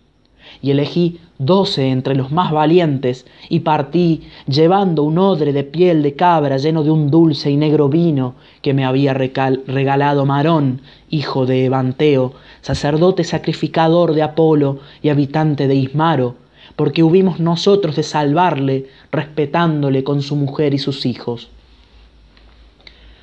y 0.62 0.72
elegí 0.72 1.20
doce 1.40 1.90
entre 1.90 2.16
los 2.16 2.32
más 2.32 2.52
valientes, 2.52 3.26
y 3.48 3.62
partí 3.62 4.24
llevando 4.46 5.04
un 5.04 5.18
odre 5.18 5.54
de 5.54 5.64
piel 5.64 6.04
de 6.04 6.14
cabra 6.14 6.58
lleno 6.58 6.84
de 6.84 6.92
un 6.92 7.10
dulce 7.10 7.50
y 7.50 7.56
negro 7.56 7.88
vino 7.88 8.36
que 8.62 8.74
me 8.74 8.86
había 8.86 9.14
regalado 9.14 10.26
Marón, 10.26 10.82
hijo 11.10 11.46
de 11.46 11.66
Evanteo, 11.66 12.34
sacerdote 12.62 13.24
sacrificador 13.24 14.14
de 14.14 14.22
Apolo 14.22 14.80
y 15.02 15.10
habitante 15.10 15.68
de 15.70 15.76
Ismaro, 15.76 16.36
porque 16.76 17.04
hubimos 17.04 17.40
nosotros 17.40 17.96
de 17.96 18.04
salvarle, 18.04 18.88
respetándole 19.12 20.04
con 20.04 20.22
su 20.22 20.36
mujer 20.36 20.74
y 20.74 20.78
sus 20.78 21.06
hijos. 21.06 21.50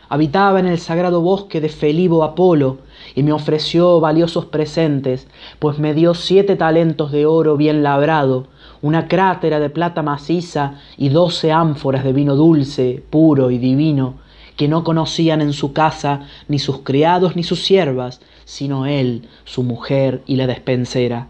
Habitaba 0.09 0.61
en 0.61 0.67
el 0.67 0.79
sagrado 0.79 1.21
bosque 1.21 1.61
de 1.61 1.69
Felibo 1.69 2.23
Apolo, 2.23 2.79
y 3.15 3.23
me 3.23 3.33
ofreció 3.33 3.99
valiosos 3.99 4.45
presentes, 4.45 5.27
pues 5.59 5.79
me 5.79 5.95
dio 5.95 6.15
siete 6.15 6.55
talentos 6.55 7.11
de 7.13 7.27
oro 7.27 7.57
bien 7.57 7.83
labrado, 7.83 8.47
una 8.83 9.09
crátera 9.09 9.59
de 9.59 9.71
plata 9.71 10.03
maciza 10.03 10.75
y 10.97 11.09
doce 11.09 11.51
ánforas 11.51 12.05
de 12.05 12.13
vino 12.13 12.37
dulce, 12.37 13.03
puro 13.11 13.51
y 13.51 13.59
divino, 13.59 14.15
que 14.57 14.69
no 14.69 14.85
conocían 14.85 15.41
en 15.41 15.53
su 15.53 15.73
casa 15.73 16.21
ni 16.49 16.59
sus 16.59 16.79
criados 16.79 17.37
ni 17.37 17.43
sus 17.43 17.65
siervas, 17.65 18.21
sino 18.45 18.87
él, 18.87 19.29
su 19.45 19.63
mujer 19.63 20.23
y 20.27 20.37
la 20.37 20.47
despensera. 20.47 21.29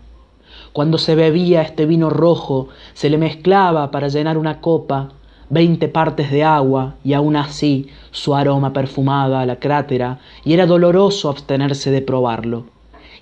Cuando 0.73 0.99
se 0.99 1.15
bebía 1.15 1.63
este 1.63 1.87
vino 1.87 2.11
rojo, 2.11 2.69
se 2.93 3.09
le 3.09 3.17
mezclaba 3.17 3.91
para 3.91 4.09
llenar 4.09 4.37
una 4.37 4.61
copa 4.61 5.13
veinte 5.49 5.89
partes 5.89 6.31
de 6.31 6.45
agua 6.45 6.95
y 7.05 7.13
aún 7.13 7.37
así 7.37 7.89
su 8.11 8.35
aroma 8.35 8.73
perfumaba 8.73 9.47
la 9.47 9.57
crátera 9.57 10.19
y 10.45 10.55
era 10.55 10.67
doloroso 10.67 11.29
abstenerse 11.29 11.91
de 11.91 12.03
probarlo. 12.03 12.67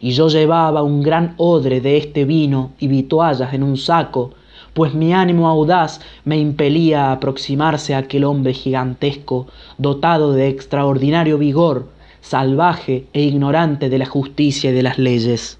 Y 0.00 0.10
yo 0.12 0.28
llevaba 0.28 0.82
un 0.82 1.02
gran 1.02 1.34
odre 1.36 1.80
de 1.80 1.96
este 1.96 2.24
vino 2.24 2.72
y 2.78 2.88
vituallas 2.88 3.54
en 3.54 3.62
un 3.62 3.76
saco, 3.76 4.32
pues 4.74 4.92
mi 4.94 5.12
ánimo 5.14 5.48
audaz 5.48 6.00
me 6.24 6.38
impelía 6.38 7.06
a 7.06 7.12
aproximarse 7.12 7.94
a 7.94 7.98
aquel 7.98 8.24
hombre 8.24 8.52
gigantesco, 8.52 9.46
dotado 9.78 10.32
de 10.32 10.48
extraordinario 10.48 11.38
vigor, 11.38 11.88
salvaje 12.20 13.06
e 13.12 13.22
ignorante 13.22 13.88
de 13.88 13.98
la 13.98 14.06
justicia 14.06 14.70
y 14.70 14.74
de 14.74 14.82
las 14.82 14.98
leyes. 14.98 15.58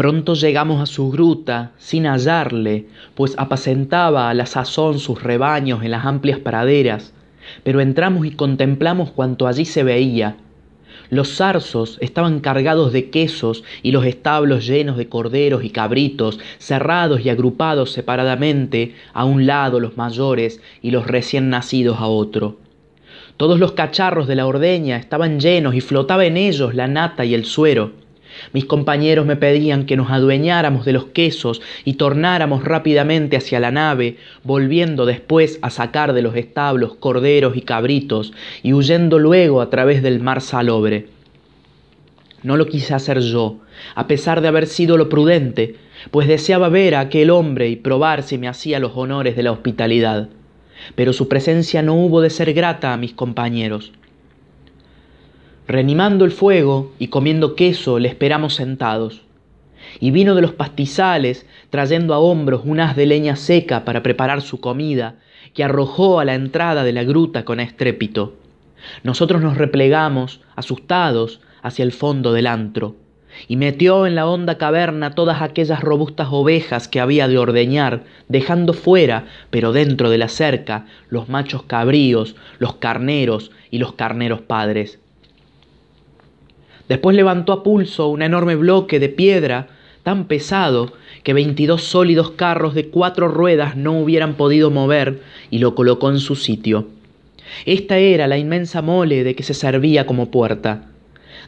Pronto 0.00 0.32
llegamos 0.32 0.80
a 0.80 0.86
su 0.86 1.10
gruta 1.10 1.72
sin 1.76 2.06
hallarle, 2.06 2.86
pues 3.14 3.34
apacentaba 3.36 4.30
a 4.30 4.34
la 4.34 4.46
sazón 4.46 4.98
sus 4.98 5.22
rebaños 5.22 5.84
en 5.84 5.90
las 5.90 6.06
amplias 6.06 6.38
praderas, 6.38 7.12
pero 7.64 7.82
entramos 7.82 8.24
y 8.24 8.30
contemplamos 8.30 9.10
cuanto 9.10 9.46
allí 9.46 9.66
se 9.66 9.82
veía. 9.82 10.38
Los 11.10 11.36
zarzos 11.36 11.98
estaban 12.00 12.40
cargados 12.40 12.94
de 12.94 13.10
quesos 13.10 13.62
y 13.82 13.92
los 13.92 14.06
establos 14.06 14.66
llenos 14.66 14.96
de 14.96 15.10
corderos 15.10 15.64
y 15.64 15.68
cabritos, 15.68 16.40
cerrados 16.56 17.20
y 17.22 17.28
agrupados 17.28 17.92
separadamente, 17.92 18.94
a 19.12 19.26
un 19.26 19.46
lado 19.46 19.80
los 19.80 19.98
mayores 19.98 20.62
y 20.80 20.92
los 20.92 21.06
recién 21.06 21.50
nacidos 21.50 21.98
a 22.00 22.06
otro. 22.06 22.56
Todos 23.36 23.60
los 23.60 23.72
cacharros 23.72 24.26
de 24.26 24.36
la 24.36 24.46
ordeña 24.46 24.96
estaban 24.96 25.40
llenos 25.40 25.74
y 25.74 25.82
flotaba 25.82 26.24
en 26.24 26.38
ellos 26.38 26.74
la 26.74 26.88
nata 26.88 27.26
y 27.26 27.34
el 27.34 27.44
suero. 27.44 27.99
Mis 28.52 28.64
compañeros 28.64 29.26
me 29.26 29.36
pedían 29.36 29.86
que 29.86 29.96
nos 29.96 30.10
adueñáramos 30.10 30.84
de 30.84 30.92
los 30.92 31.06
quesos 31.06 31.60
y 31.84 31.94
tornáramos 31.94 32.64
rápidamente 32.64 33.36
hacia 33.36 33.60
la 33.60 33.70
nave, 33.70 34.16
volviendo 34.44 35.06
después 35.06 35.58
a 35.62 35.70
sacar 35.70 36.12
de 36.12 36.22
los 36.22 36.36
establos 36.36 36.94
corderos 36.94 37.56
y 37.56 37.62
cabritos 37.62 38.32
y 38.62 38.72
huyendo 38.72 39.18
luego 39.18 39.60
a 39.60 39.70
través 39.70 40.02
del 40.02 40.20
mar 40.20 40.40
salobre. 40.40 41.08
No 42.42 42.56
lo 42.56 42.66
quise 42.66 42.94
hacer 42.94 43.20
yo, 43.20 43.58
a 43.94 44.06
pesar 44.06 44.40
de 44.40 44.48
haber 44.48 44.66
sido 44.66 44.96
lo 44.96 45.08
prudente, 45.08 45.76
pues 46.10 46.26
deseaba 46.26 46.70
ver 46.70 46.94
a 46.94 47.00
aquel 47.00 47.30
hombre 47.30 47.68
y 47.68 47.76
probar 47.76 48.22
si 48.22 48.38
me 48.38 48.48
hacía 48.48 48.78
los 48.78 48.92
honores 48.94 49.36
de 49.36 49.42
la 49.42 49.52
hospitalidad. 49.52 50.30
Pero 50.94 51.12
su 51.12 51.28
presencia 51.28 51.82
no 51.82 51.94
hubo 51.94 52.22
de 52.22 52.30
ser 52.30 52.54
grata 52.54 52.94
a 52.94 52.96
mis 52.96 53.12
compañeros. 53.12 53.92
Reanimando 55.70 56.24
el 56.24 56.32
fuego 56.32 56.90
y 56.98 57.06
comiendo 57.06 57.54
queso 57.54 58.00
le 58.00 58.08
esperamos 58.08 58.56
sentados. 58.56 59.22
Y 60.00 60.10
vino 60.10 60.34
de 60.34 60.42
los 60.42 60.52
pastizales, 60.52 61.46
trayendo 61.70 62.12
a 62.12 62.18
hombros 62.18 62.62
un 62.64 62.80
haz 62.80 62.96
de 62.96 63.06
leña 63.06 63.36
seca 63.36 63.84
para 63.84 64.02
preparar 64.02 64.42
su 64.42 64.60
comida, 64.60 65.20
que 65.54 65.62
arrojó 65.62 66.18
a 66.18 66.24
la 66.24 66.34
entrada 66.34 66.82
de 66.82 66.92
la 66.92 67.04
gruta 67.04 67.44
con 67.44 67.60
estrépito. 67.60 68.34
Nosotros 69.04 69.42
nos 69.42 69.58
replegamos, 69.58 70.40
asustados, 70.56 71.40
hacia 71.62 71.84
el 71.84 71.92
fondo 71.92 72.32
del 72.32 72.48
antro, 72.48 72.96
y 73.46 73.54
metió 73.54 74.08
en 74.08 74.16
la 74.16 74.26
honda 74.26 74.58
caverna 74.58 75.14
todas 75.14 75.40
aquellas 75.40 75.82
robustas 75.82 76.26
ovejas 76.32 76.88
que 76.88 76.98
había 76.98 77.28
de 77.28 77.38
ordeñar, 77.38 78.02
dejando 78.26 78.72
fuera, 78.72 79.26
pero 79.50 79.72
dentro 79.72 80.10
de 80.10 80.18
la 80.18 80.28
cerca, 80.28 80.86
los 81.10 81.28
machos 81.28 81.62
cabríos, 81.62 82.34
los 82.58 82.74
carneros 82.74 83.52
y 83.70 83.78
los 83.78 83.92
carneros 83.92 84.40
padres. 84.40 84.98
Después 86.90 87.14
levantó 87.14 87.52
a 87.52 87.62
pulso 87.62 88.08
un 88.08 88.20
enorme 88.20 88.56
bloque 88.56 88.98
de 88.98 89.08
piedra 89.08 89.68
tan 90.02 90.24
pesado 90.24 90.92
que 91.22 91.32
veintidós 91.32 91.84
sólidos 91.84 92.32
carros 92.32 92.74
de 92.74 92.88
cuatro 92.88 93.28
ruedas 93.28 93.76
no 93.76 93.92
hubieran 93.92 94.34
podido 94.34 94.72
mover 94.72 95.20
y 95.50 95.60
lo 95.60 95.76
colocó 95.76 96.10
en 96.10 96.18
su 96.18 96.34
sitio. 96.34 96.88
Esta 97.64 97.98
era 97.98 98.26
la 98.26 98.38
inmensa 98.38 98.82
mole 98.82 99.22
de 99.22 99.36
que 99.36 99.44
se 99.44 99.54
servía 99.54 100.04
como 100.04 100.32
puerta. 100.32 100.86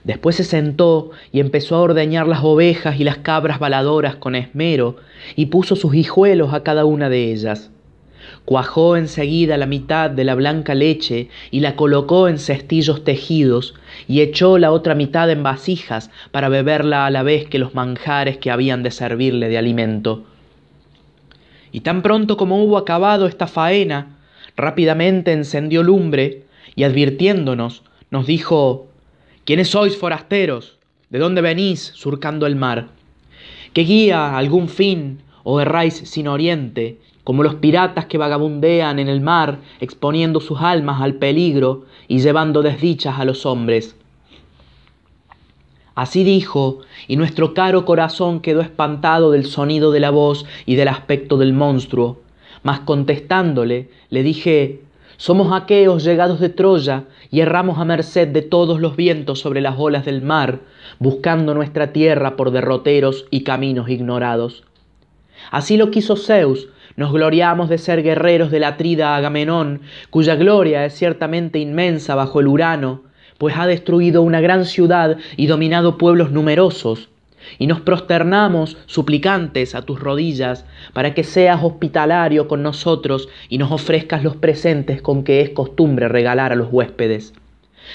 Después 0.04 0.36
se 0.36 0.44
sentó 0.44 1.10
y 1.32 1.40
empezó 1.40 1.74
a 1.74 1.80
ordeñar 1.80 2.28
las 2.28 2.44
ovejas 2.44 3.00
y 3.00 3.02
las 3.02 3.18
cabras 3.18 3.58
baladoras 3.58 4.14
con 4.14 4.36
esmero 4.36 4.94
y 5.34 5.46
puso 5.46 5.74
sus 5.74 5.92
hijuelos 5.96 6.54
a 6.54 6.62
cada 6.62 6.84
una 6.84 7.08
de 7.08 7.32
ellas. 7.32 7.72
Cuajó 8.44 8.96
enseguida 8.96 9.56
la 9.56 9.66
mitad 9.66 10.10
de 10.10 10.24
la 10.24 10.34
blanca 10.34 10.74
leche 10.74 11.28
y 11.50 11.60
la 11.60 11.76
colocó 11.76 12.28
en 12.28 12.38
cestillos 12.38 13.04
tejidos 13.04 13.74
y 14.08 14.20
echó 14.20 14.58
la 14.58 14.72
otra 14.72 14.94
mitad 14.94 15.30
en 15.30 15.42
vasijas 15.42 16.10
para 16.30 16.48
beberla 16.48 17.06
a 17.06 17.10
la 17.10 17.22
vez 17.22 17.48
que 17.48 17.58
los 17.58 17.74
manjares 17.74 18.38
que 18.38 18.50
habían 18.50 18.82
de 18.82 18.90
servirle 18.90 19.48
de 19.48 19.58
alimento. 19.58 20.24
Y 21.72 21.80
tan 21.80 22.02
pronto 22.02 22.36
como 22.36 22.62
hubo 22.62 22.76
acabado 22.76 23.26
esta 23.26 23.46
faena, 23.46 24.18
rápidamente 24.56 25.32
encendió 25.32 25.82
lumbre 25.82 26.44
y 26.74 26.84
advirtiéndonos, 26.84 27.82
nos 28.10 28.26
dijo, 28.26 28.88
¿Quiénes 29.44 29.68
sois 29.68 29.96
forasteros? 29.96 30.78
¿De 31.10 31.18
dónde 31.18 31.40
venís 31.40 31.92
surcando 31.94 32.46
el 32.46 32.56
mar? 32.56 32.88
¿Qué 33.72 33.82
guía 33.82 34.36
algún 34.36 34.68
fin 34.68 35.18
o 35.44 35.60
erráis 35.60 35.94
sin 35.94 36.28
oriente, 36.28 36.98
como 37.24 37.42
los 37.42 37.56
piratas 37.56 38.06
que 38.06 38.18
vagabundean 38.18 38.98
en 38.98 39.08
el 39.08 39.20
mar, 39.20 39.58
exponiendo 39.80 40.40
sus 40.40 40.60
almas 40.60 41.00
al 41.00 41.14
peligro 41.14 41.84
y 42.08 42.20
llevando 42.20 42.62
desdichas 42.62 43.18
a 43.18 43.24
los 43.24 43.46
hombres? 43.46 43.96
Así 45.94 46.24
dijo, 46.24 46.80
y 47.06 47.16
nuestro 47.16 47.52
caro 47.52 47.84
corazón 47.84 48.40
quedó 48.40 48.62
espantado 48.62 49.30
del 49.30 49.44
sonido 49.44 49.92
de 49.92 50.00
la 50.00 50.10
voz 50.10 50.46
y 50.64 50.76
del 50.76 50.88
aspecto 50.88 51.36
del 51.36 51.52
monstruo. 51.52 52.20
Mas 52.62 52.80
contestándole, 52.80 53.90
le 54.08 54.22
dije, 54.22 54.80
somos 55.18 55.52
aqueos 55.52 56.02
llegados 56.02 56.40
de 56.40 56.48
Troya 56.48 57.04
y 57.30 57.40
erramos 57.40 57.78
a 57.78 57.84
merced 57.84 58.28
de 58.28 58.42
todos 58.42 58.80
los 58.80 58.96
vientos 58.96 59.40
sobre 59.40 59.60
las 59.60 59.76
olas 59.78 60.04
del 60.04 60.22
mar, 60.22 60.60
buscando 60.98 61.54
nuestra 61.54 61.92
tierra 61.92 62.36
por 62.36 62.50
derroteros 62.50 63.26
y 63.30 63.42
caminos 63.42 63.88
ignorados. 63.88 64.64
Así 65.50 65.76
lo 65.76 65.90
quiso 65.90 66.16
Zeus, 66.16 66.68
nos 66.96 67.12
gloriamos 67.12 67.68
de 67.68 67.78
ser 67.78 68.02
guerreros 68.02 68.50
del 68.50 68.64
atrida 68.64 69.16
Agamenón, 69.16 69.82
cuya 70.10 70.34
gloria 70.34 70.84
es 70.84 70.94
ciertamente 70.94 71.58
inmensa 71.58 72.14
bajo 72.14 72.40
el 72.40 72.48
Urano, 72.48 73.02
pues 73.38 73.56
ha 73.56 73.66
destruido 73.66 74.22
una 74.22 74.40
gran 74.40 74.64
ciudad 74.64 75.16
y 75.36 75.46
dominado 75.46 75.98
pueblos 75.98 76.30
numerosos, 76.30 77.08
y 77.58 77.66
nos 77.66 77.80
prosternamos 77.80 78.76
suplicantes 78.86 79.74
a 79.74 79.82
tus 79.82 80.00
rodillas 80.00 80.64
para 80.92 81.14
que 81.14 81.24
seas 81.24 81.62
hospitalario 81.62 82.48
con 82.48 82.62
nosotros 82.62 83.28
y 83.48 83.58
nos 83.58 83.72
ofrezcas 83.72 84.22
los 84.22 84.36
presentes 84.36 85.02
con 85.02 85.24
que 85.24 85.40
es 85.40 85.50
costumbre 85.50 86.08
regalar 86.08 86.52
a 86.52 86.56
los 86.56 86.68
huéspedes. 86.70 87.34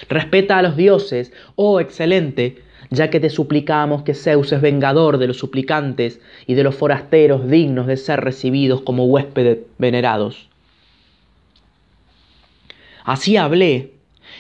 Respeta 0.10 0.58
a 0.58 0.62
los 0.62 0.76
dioses, 0.76 1.32
oh 1.56 1.80
excelente, 1.80 2.62
ya 2.90 3.10
que 3.10 3.20
te 3.20 3.30
suplicamos 3.30 4.04
que 4.04 4.14
Zeus 4.14 4.52
es 4.52 4.62
vengador 4.62 5.18
de 5.18 5.28
los 5.28 5.38
suplicantes 5.38 6.20
y 6.46 6.54
de 6.54 6.64
los 6.64 6.76
forasteros 6.76 7.50
dignos 7.50 7.88
de 7.88 7.98
ser 7.98 8.22
recibidos 8.22 8.82
como 8.82 9.06
huéspedes 9.06 9.60
venerados. 9.78 10.48
Así 13.04 13.38
hablé, 13.38 13.94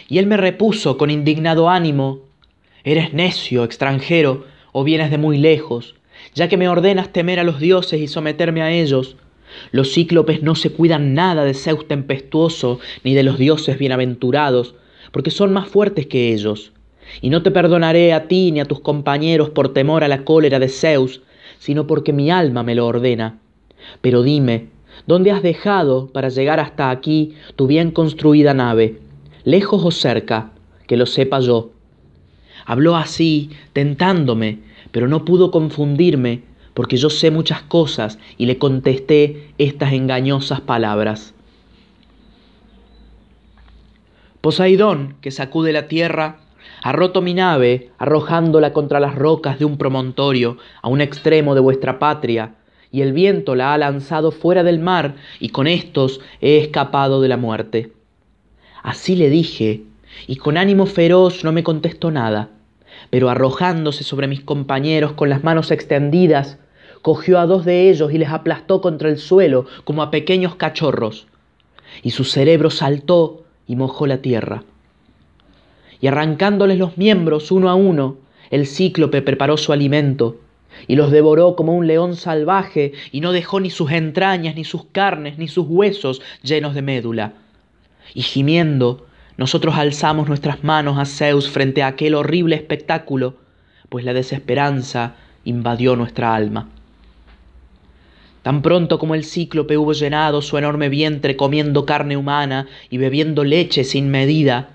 y 0.09 0.17
él 0.17 0.27
me 0.27 0.37
repuso 0.37 0.97
con 0.97 1.09
indignado 1.09 1.69
ánimo, 1.69 2.27
Eres 2.83 3.13
necio, 3.13 3.65
extranjero, 3.65 4.45
o 4.71 4.85
vienes 4.85 5.11
de 5.11 5.17
muy 5.17 5.37
lejos, 5.37 5.95
ya 6.35 6.47
que 6.47 6.55
me 6.55 6.69
ordenas 6.69 7.11
temer 7.11 7.39
a 7.39 7.43
los 7.43 7.59
dioses 7.59 7.99
y 7.99 8.07
someterme 8.07 8.61
a 8.61 8.71
ellos. 8.71 9.17
Los 9.71 9.93
cíclopes 9.93 10.41
no 10.41 10.55
se 10.55 10.71
cuidan 10.71 11.13
nada 11.13 11.43
de 11.43 11.53
Zeus 11.53 11.87
tempestuoso 11.87 12.79
ni 13.03 13.13
de 13.13 13.23
los 13.23 13.37
dioses 13.37 13.77
bienaventurados, 13.77 14.75
porque 15.11 15.31
son 15.31 15.51
más 15.51 15.67
fuertes 15.67 16.07
que 16.07 16.33
ellos. 16.33 16.71
Y 17.21 17.29
no 17.29 17.43
te 17.43 17.51
perdonaré 17.51 18.13
a 18.13 18.27
ti 18.27 18.51
ni 18.51 18.59
a 18.59 18.65
tus 18.65 18.79
compañeros 18.79 19.49
por 19.49 19.73
temor 19.73 20.03
a 20.03 20.07
la 20.07 20.23
cólera 20.23 20.59
de 20.59 20.69
Zeus, 20.69 21.21
sino 21.59 21.87
porque 21.87 22.13
mi 22.13 22.31
alma 22.31 22.63
me 22.63 22.75
lo 22.75 22.85
ordena. 22.85 23.39
Pero 24.01 24.23
dime, 24.23 24.67
¿dónde 25.05 25.31
has 25.31 25.41
dejado 25.41 26.07
para 26.07 26.29
llegar 26.29 26.59
hasta 26.59 26.89
aquí 26.89 27.33
tu 27.55 27.67
bien 27.67 27.91
construida 27.91 28.53
nave? 28.53 28.99
¿Lejos 29.43 29.83
o 29.83 29.91
cerca? 29.91 30.51
Que 30.87 30.97
lo 30.97 31.05
sepa 31.05 31.39
yo. 31.39 31.71
Habló 32.65 32.95
así, 32.95 33.51
tentándome, 33.73 34.59
pero 34.91 35.07
no 35.07 35.25
pudo 35.25 35.51
confundirme, 35.51 36.43
porque 36.73 36.97
yo 36.97 37.09
sé 37.09 37.31
muchas 37.31 37.61
cosas, 37.61 38.19
y 38.37 38.45
le 38.45 38.57
contesté 38.57 39.51
estas 39.57 39.93
engañosas 39.93 40.61
palabras. 40.61 41.33
Poseidón, 44.41 45.15
que 45.21 45.31
sacude 45.31 45.73
la 45.73 45.87
tierra, 45.87 46.39
ha 46.81 46.91
roto 46.91 47.21
mi 47.21 47.33
nave, 47.33 47.89
arrojándola 47.97 48.73
contra 48.73 48.99
las 48.99 49.15
rocas 49.15 49.59
de 49.59 49.65
un 49.65 49.77
promontorio, 49.77 50.57
a 50.81 50.89
un 50.89 51.01
extremo 51.01 51.55
de 51.55 51.61
vuestra 51.61 51.99
patria, 51.99 52.55
y 52.91 53.01
el 53.01 53.13
viento 53.13 53.55
la 53.55 53.73
ha 53.73 53.77
lanzado 53.77 54.31
fuera 54.31 54.63
del 54.63 54.79
mar, 54.79 55.15
y 55.39 55.49
con 55.49 55.67
estos 55.67 56.19
he 56.41 56.57
escapado 56.57 57.21
de 57.21 57.27
la 57.27 57.37
muerte. 57.37 57.91
Así 58.83 59.15
le 59.15 59.29
dije, 59.29 59.83
y 60.27 60.37
con 60.37 60.57
ánimo 60.57 60.85
feroz 60.85 61.43
no 61.43 61.51
me 61.51 61.63
contestó 61.63 62.11
nada, 62.11 62.49
pero 63.09 63.29
arrojándose 63.29 64.03
sobre 64.03 64.27
mis 64.27 64.41
compañeros 64.41 65.13
con 65.13 65.29
las 65.29 65.43
manos 65.43 65.71
extendidas, 65.71 66.57
cogió 67.01 67.39
a 67.39 67.45
dos 67.45 67.65
de 67.65 67.89
ellos 67.89 68.11
y 68.13 68.17
les 68.17 68.29
aplastó 68.29 68.81
contra 68.81 69.09
el 69.09 69.17
suelo 69.17 69.65
como 69.83 70.01
a 70.01 70.11
pequeños 70.11 70.55
cachorros, 70.55 71.27
y 72.03 72.11
su 72.11 72.23
cerebro 72.23 72.69
saltó 72.69 73.43
y 73.65 73.75
mojó 73.75 74.07
la 74.07 74.19
tierra. 74.19 74.63
Y 76.01 76.07
arrancándoles 76.07 76.77
los 76.77 76.97
miembros 76.97 77.51
uno 77.51 77.69
a 77.69 77.75
uno, 77.75 78.17
el 78.49 78.67
cíclope 78.67 79.21
preparó 79.21 79.57
su 79.57 79.73
alimento, 79.73 80.39
y 80.87 80.95
los 80.95 81.11
devoró 81.11 81.55
como 81.55 81.75
un 81.75 81.87
león 81.87 82.15
salvaje, 82.15 82.93
y 83.11 83.21
no 83.21 83.31
dejó 83.31 83.59
ni 83.59 83.69
sus 83.69 83.91
entrañas, 83.91 84.55
ni 84.55 84.63
sus 84.63 84.85
carnes, 84.85 85.37
ni 85.37 85.47
sus 85.47 85.65
huesos 85.67 86.21
llenos 86.43 86.75
de 86.75 86.81
médula. 86.81 87.33
Y 88.13 88.21
gimiendo, 88.21 89.07
nosotros 89.37 89.75
alzamos 89.75 90.27
nuestras 90.27 90.63
manos 90.63 90.97
a 90.97 91.05
Zeus 91.05 91.49
frente 91.49 91.83
a 91.83 91.87
aquel 91.87 92.15
horrible 92.15 92.55
espectáculo, 92.55 93.35
pues 93.89 94.05
la 94.05 94.13
desesperanza 94.13 95.15
invadió 95.45 95.95
nuestra 95.95 96.35
alma. 96.35 96.69
Tan 98.43 98.61
pronto 98.61 98.97
como 98.97 99.13
el 99.13 99.25
cíclope 99.25 99.77
hubo 99.77 99.93
llenado 99.93 100.41
su 100.41 100.57
enorme 100.57 100.89
vientre 100.89 101.35
comiendo 101.35 101.85
carne 101.85 102.15
humana 102.15 102.67
y 102.89 102.97
bebiendo 102.97 103.43
leche 103.43 103.83
sin 103.83 104.09
medida, 104.09 104.69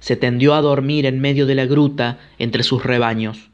se 0.00 0.16
tendió 0.16 0.54
a 0.54 0.60
dormir 0.60 1.06
en 1.06 1.20
medio 1.20 1.46
de 1.46 1.54
la 1.54 1.66
gruta 1.66 2.18
entre 2.38 2.62
sus 2.62 2.84
rebaños. 2.84 3.50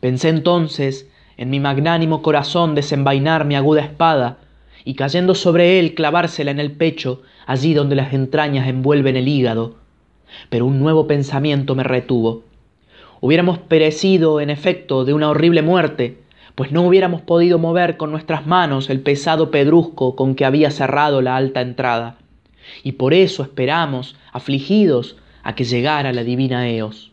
Pensé 0.00 0.28
entonces 0.28 1.08
en 1.36 1.50
mi 1.50 1.60
magnánimo 1.60 2.22
corazón 2.22 2.74
desenvainar 2.74 3.44
mi 3.44 3.54
aguda 3.54 3.82
espada 3.82 4.38
y 4.84 4.94
cayendo 4.94 5.34
sobre 5.34 5.78
él 5.78 5.94
clavársela 5.94 6.50
en 6.50 6.60
el 6.60 6.72
pecho, 6.72 7.22
allí 7.46 7.74
donde 7.74 7.96
las 7.96 8.12
entrañas 8.12 8.68
envuelven 8.68 9.16
el 9.16 9.28
hígado. 9.28 9.76
Pero 10.48 10.66
un 10.66 10.80
nuevo 10.80 11.06
pensamiento 11.06 11.74
me 11.74 11.84
retuvo. 11.84 12.42
Hubiéramos 13.20 13.58
perecido, 13.58 14.40
en 14.40 14.50
efecto, 14.50 15.04
de 15.04 15.14
una 15.14 15.30
horrible 15.30 15.62
muerte, 15.62 16.18
pues 16.54 16.72
no 16.72 16.82
hubiéramos 16.82 17.22
podido 17.22 17.58
mover 17.58 17.96
con 17.96 18.10
nuestras 18.10 18.46
manos 18.46 18.90
el 18.90 19.00
pesado 19.00 19.50
pedrusco 19.50 20.16
con 20.16 20.34
que 20.34 20.44
había 20.44 20.70
cerrado 20.70 21.22
la 21.22 21.36
alta 21.36 21.60
entrada. 21.60 22.16
Y 22.82 22.92
por 22.92 23.14
eso 23.14 23.42
esperamos, 23.42 24.16
afligidos, 24.32 25.16
a 25.42 25.54
que 25.54 25.64
llegara 25.64 26.12
la 26.12 26.24
divina 26.24 26.68
Eos. 26.68 27.10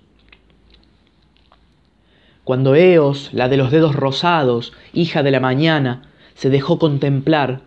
Cuando 2.43 2.75
Eos, 2.75 3.29
la 3.33 3.47
de 3.47 3.57
los 3.57 3.71
dedos 3.71 3.95
rosados, 3.95 4.73
hija 4.93 5.21
de 5.21 5.31
la 5.31 5.39
mañana, 5.39 6.09
se 6.33 6.49
dejó 6.49 6.79
contemplar, 6.79 7.61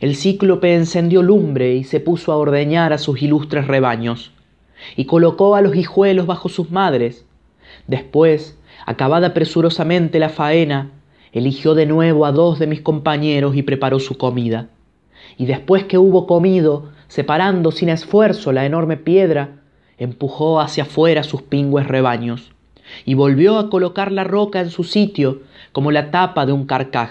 el 0.00 0.14
cíclope 0.14 0.74
encendió 0.74 1.22
lumbre 1.22 1.74
y 1.74 1.84
se 1.84 1.98
puso 1.98 2.32
a 2.32 2.36
ordeñar 2.36 2.92
a 2.92 2.98
sus 2.98 3.20
ilustres 3.20 3.66
rebaños, 3.66 4.32
y 4.96 5.06
colocó 5.06 5.56
a 5.56 5.60
los 5.60 5.74
hijuelos 5.74 6.26
bajo 6.26 6.48
sus 6.48 6.70
madres. 6.70 7.24
Después, 7.86 8.58
acabada 8.86 9.34
presurosamente 9.34 10.18
la 10.18 10.28
faena, 10.28 10.92
eligió 11.32 11.74
de 11.74 11.86
nuevo 11.86 12.26
a 12.26 12.32
dos 12.32 12.58
de 12.58 12.66
mis 12.66 12.80
compañeros 12.80 13.56
y 13.56 13.62
preparó 13.62 13.98
su 13.98 14.18
comida. 14.18 14.68
Y 15.36 15.46
después 15.46 15.84
que 15.84 15.98
hubo 15.98 16.26
comido, 16.26 16.91
separando 17.12 17.72
sin 17.72 17.90
esfuerzo 17.90 18.52
la 18.52 18.64
enorme 18.64 18.96
piedra, 18.96 19.60
empujó 19.98 20.62
hacia 20.62 20.84
afuera 20.84 21.24
sus 21.24 21.42
pingües 21.42 21.86
rebaños, 21.86 22.52
y 23.04 23.12
volvió 23.12 23.58
a 23.58 23.68
colocar 23.68 24.10
la 24.10 24.24
roca 24.24 24.60
en 24.60 24.70
su 24.70 24.82
sitio 24.82 25.42
como 25.72 25.92
la 25.92 26.10
tapa 26.10 26.46
de 26.46 26.52
un 26.52 26.64
carcaj 26.64 27.10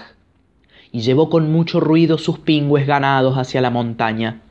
y 0.92 1.02
llevó 1.02 1.30
con 1.30 1.52
mucho 1.52 1.80
ruido 1.80 2.18
sus 2.18 2.40
pingües 2.40 2.88
ganados 2.88 3.38
hacia 3.38 3.62
la 3.62 3.70
montaña. 3.70 4.42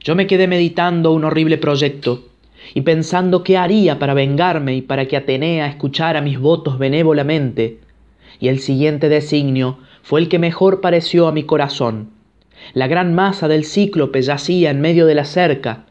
Yo 0.00 0.14
me 0.14 0.26
quedé 0.26 0.46
meditando 0.48 1.12
un 1.12 1.24
horrible 1.24 1.56
proyecto 1.56 2.26
y 2.74 2.82
pensando 2.82 3.42
qué 3.42 3.56
haría 3.56 3.98
para 3.98 4.12
vengarme 4.12 4.76
y 4.76 4.82
para 4.82 5.06
que 5.06 5.16
Atenea 5.16 5.66
escuchara 5.66 6.20
mis 6.20 6.38
votos 6.38 6.78
benévolamente, 6.78 7.80
y 8.38 8.48
el 8.48 8.58
siguiente 8.58 9.08
designio 9.08 9.78
fue 10.02 10.20
el 10.20 10.28
que 10.28 10.38
mejor 10.38 10.82
pareció 10.82 11.26
a 11.26 11.32
mi 11.32 11.44
corazón, 11.44 12.15
La 12.74 12.86
gran 12.86 13.14
masa 13.14 13.48
del 13.48 13.64
cíclope 13.64 14.22
yacía 14.22 14.70
en 14.70 14.80
medio 14.80 15.06
de 15.06 15.14
la 15.14 15.24
cerca, 15.24 15.86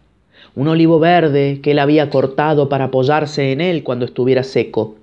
un 0.55 0.67
olivo 0.67 0.99
verde 0.99 1.59
que 1.61 1.71
él 1.71 1.79
había 1.79 2.09
cortado 2.09 2.69
para 2.69 2.85
apoyarse 2.85 3.51
en 3.51 3.61
él 3.61 3.83
cuando 3.83 4.05
estuviera 4.05 4.43
seco. 4.43 4.95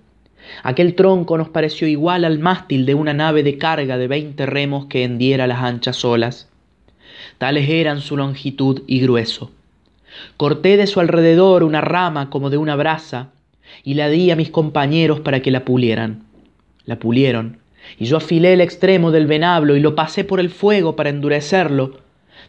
Aquel 0.63 0.95
tronco 0.95 1.39
nos 1.39 1.49
pareció 1.49 1.87
igual 1.87 2.25
al 2.25 2.39
mástil 2.39 2.87
de 2.87 2.95
una 2.95 3.15
nave 3.15 3.43
de 3.43 3.59
carga 3.59 3.99
de 3.99 4.09
veinte 4.09 4.47
remos 4.47 4.87
que 4.87 5.05
hendiera 5.05 5.47
las 5.47 5.63
anchas 5.63 6.05
olas. 6.05 6.49
Tales 7.39 7.69
eran 7.69 8.01
su 8.01 8.17
longitud 8.17 8.83
y 8.87 9.01
grueso. 9.01 9.51
Corté 10.37 10.77
de 10.77 10.87
su 10.87 11.01
alrededor 11.01 11.63
una 11.63 11.81
rama 11.81 12.29
como 12.29 12.51
de 12.51 12.57
una 12.57 12.77
brasa 12.77 13.31
y 13.85 13.95
la 13.95 14.09
di 14.09 14.31
a 14.31 14.37
mis 14.37 14.51
compañeros 14.51 15.21
para 15.21 15.41
que 15.41 15.51
la 15.51 15.65
pulieran. 15.65 16.25
La 16.85 16.99
pulieron, 16.99 17.59
y 17.99 18.07
yo 18.07 18.17
afilé 18.17 18.53
el 18.53 18.61
extremo 18.61 19.11
del 19.11 19.27
venablo 19.27 19.77
y 19.77 19.81
lo 19.81 19.95
pasé 19.95 20.25
por 20.25 20.41
el 20.41 20.51
fuego 20.51 20.97
para 20.97 21.11
endurecerlo. 21.11 21.99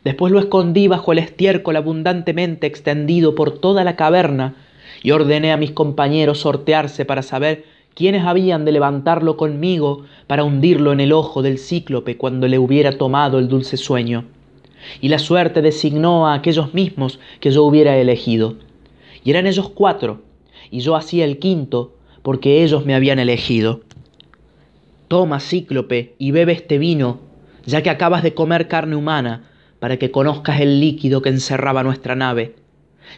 Después 0.04 0.32
lo 0.32 0.40
escondí 0.40 0.88
bajo 0.88 1.12
el 1.12 1.20
estiércol 1.20 1.76
abundantemente 1.76 2.68
extendido 2.68 3.36
por 3.36 3.60
toda 3.60 3.84
la 3.84 3.96
caverna 3.96 4.56
y 5.02 5.12
ordené 5.12 5.52
a 5.52 5.58
mis 5.58 5.72
compañeros 5.72 6.40
sortearse 6.40 7.06
para 7.06 7.22
saber 7.22 7.66
quiénes 7.94 8.24
habían 8.26 8.66
de 8.66 8.72
levantarlo 8.72 9.38
conmigo 9.38 10.04
para 10.28 10.44
hundirlo 10.44 10.94
en 10.94 11.00
el 11.00 11.12
ojo 11.12 11.42
del 11.42 11.60
cíclope 11.60 12.18
cuando 12.18 12.48
le 12.48 12.58
hubiera 12.58 12.98
tomado 12.98 13.40
el 13.40 13.48
dulce 13.48 13.78
sueño. 13.78 14.26
Y 15.00 15.10
la 15.10 15.20
suerte 15.20 15.62
designó 15.62 16.28
a 16.28 16.34
aquellos 16.34 16.74
mismos 16.74 17.20
que 17.40 17.52
yo 17.52 17.64
hubiera 17.64 17.98
elegido. 17.98 18.56
Y 19.24 19.30
eran 19.30 19.48
ellos 19.48 19.70
cuatro, 19.70 20.22
y 20.72 20.80
yo 20.82 20.96
hacía 20.96 21.24
el 21.24 21.40
quinto, 21.40 21.96
porque 22.22 22.64
ellos 22.64 22.86
me 22.86 22.96
habían 22.96 23.20
elegido. 23.20 23.82
Toma, 25.14 25.40
cíclope, 25.40 26.16
y 26.18 26.32
bebe 26.32 26.54
este 26.54 26.80
vino, 26.80 27.20
ya 27.68 27.84
que 27.84 27.92
acabas 27.92 28.24
de 28.24 28.34
comer 28.34 28.68
carne 28.68 28.96
humana, 28.96 29.44
para 29.78 29.98
que 29.98 30.10
conozcas 30.10 30.60
el 30.60 30.80
líquido 30.80 31.22
que 31.22 31.30
encerraba 31.30 31.84
nuestra 31.84 32.16
nave. 32.16 32.56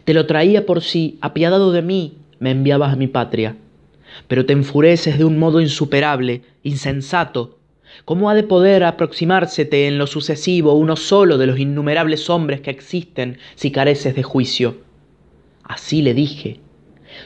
Te 0.04 0.14
lo 0.14 0.26
traía 0.26 0.66
por 0.66 0.82
si, 0.82 1.18
apiadado 1.22 1.72
de 1.72 1.82
mí, 1.82 2.18
me 2.38 2.52
enviabas 2.52 2.92
a 2.92 2.98
mi 2.98 3.08
patria. 3.08 3.56
Pero 4.28 4.46
te 4.46 4.52
enfureces 4.52 5.18
de 5.18 5.24
un 5.24 5.40
modo 5.40 5.62
insuperable, 5.62 6.42
insensato. 6.64 7.60
¿Cómo 8.04 8.30
ha 8.30 8.36
de 8.36 8.44
poder 8.44 8.84
aproximársete 8.84 9.88
en 9.88 9.98
lo 9.98 10.06
sucesivo 10.06 10.74
uno 10.74 10.98
solo 10.98 11.38
de 11.38 11.48
los 11.48 11.60
innumerables 11.60 12.30
hombres 12.30 12.60
que 12.60 12.72
existen 12.72 13.38
si 13.56 13.72
careces 13.72 14.16
de 14.16 14.24
juicio? 14.24 14.80
Así 15.64 16.02
le 16.02 16.14
dije. 16.14 16.60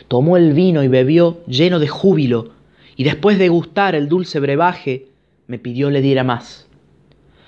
Tomó 0.08 0.38
el 0.38 0.54
vino 0.54 0.84
y 0.84 0.88
bebió 0.88 1.40
lleno 1.48 1.80
de 1.80 1.88
júbilo, 1.88 2.59
y 3.00 3.06
después 3.06 3.40
de 3.40 3.48
gustar 3.48 3.96
el 3.96 4.10
dulce 4.10 4.42
brebaje, 4.42 5.08
me 5.48 5.58
pidió 5.58 5.90
le 5.90 6.02
diera 6.02 6.26
más. 6.26 6.68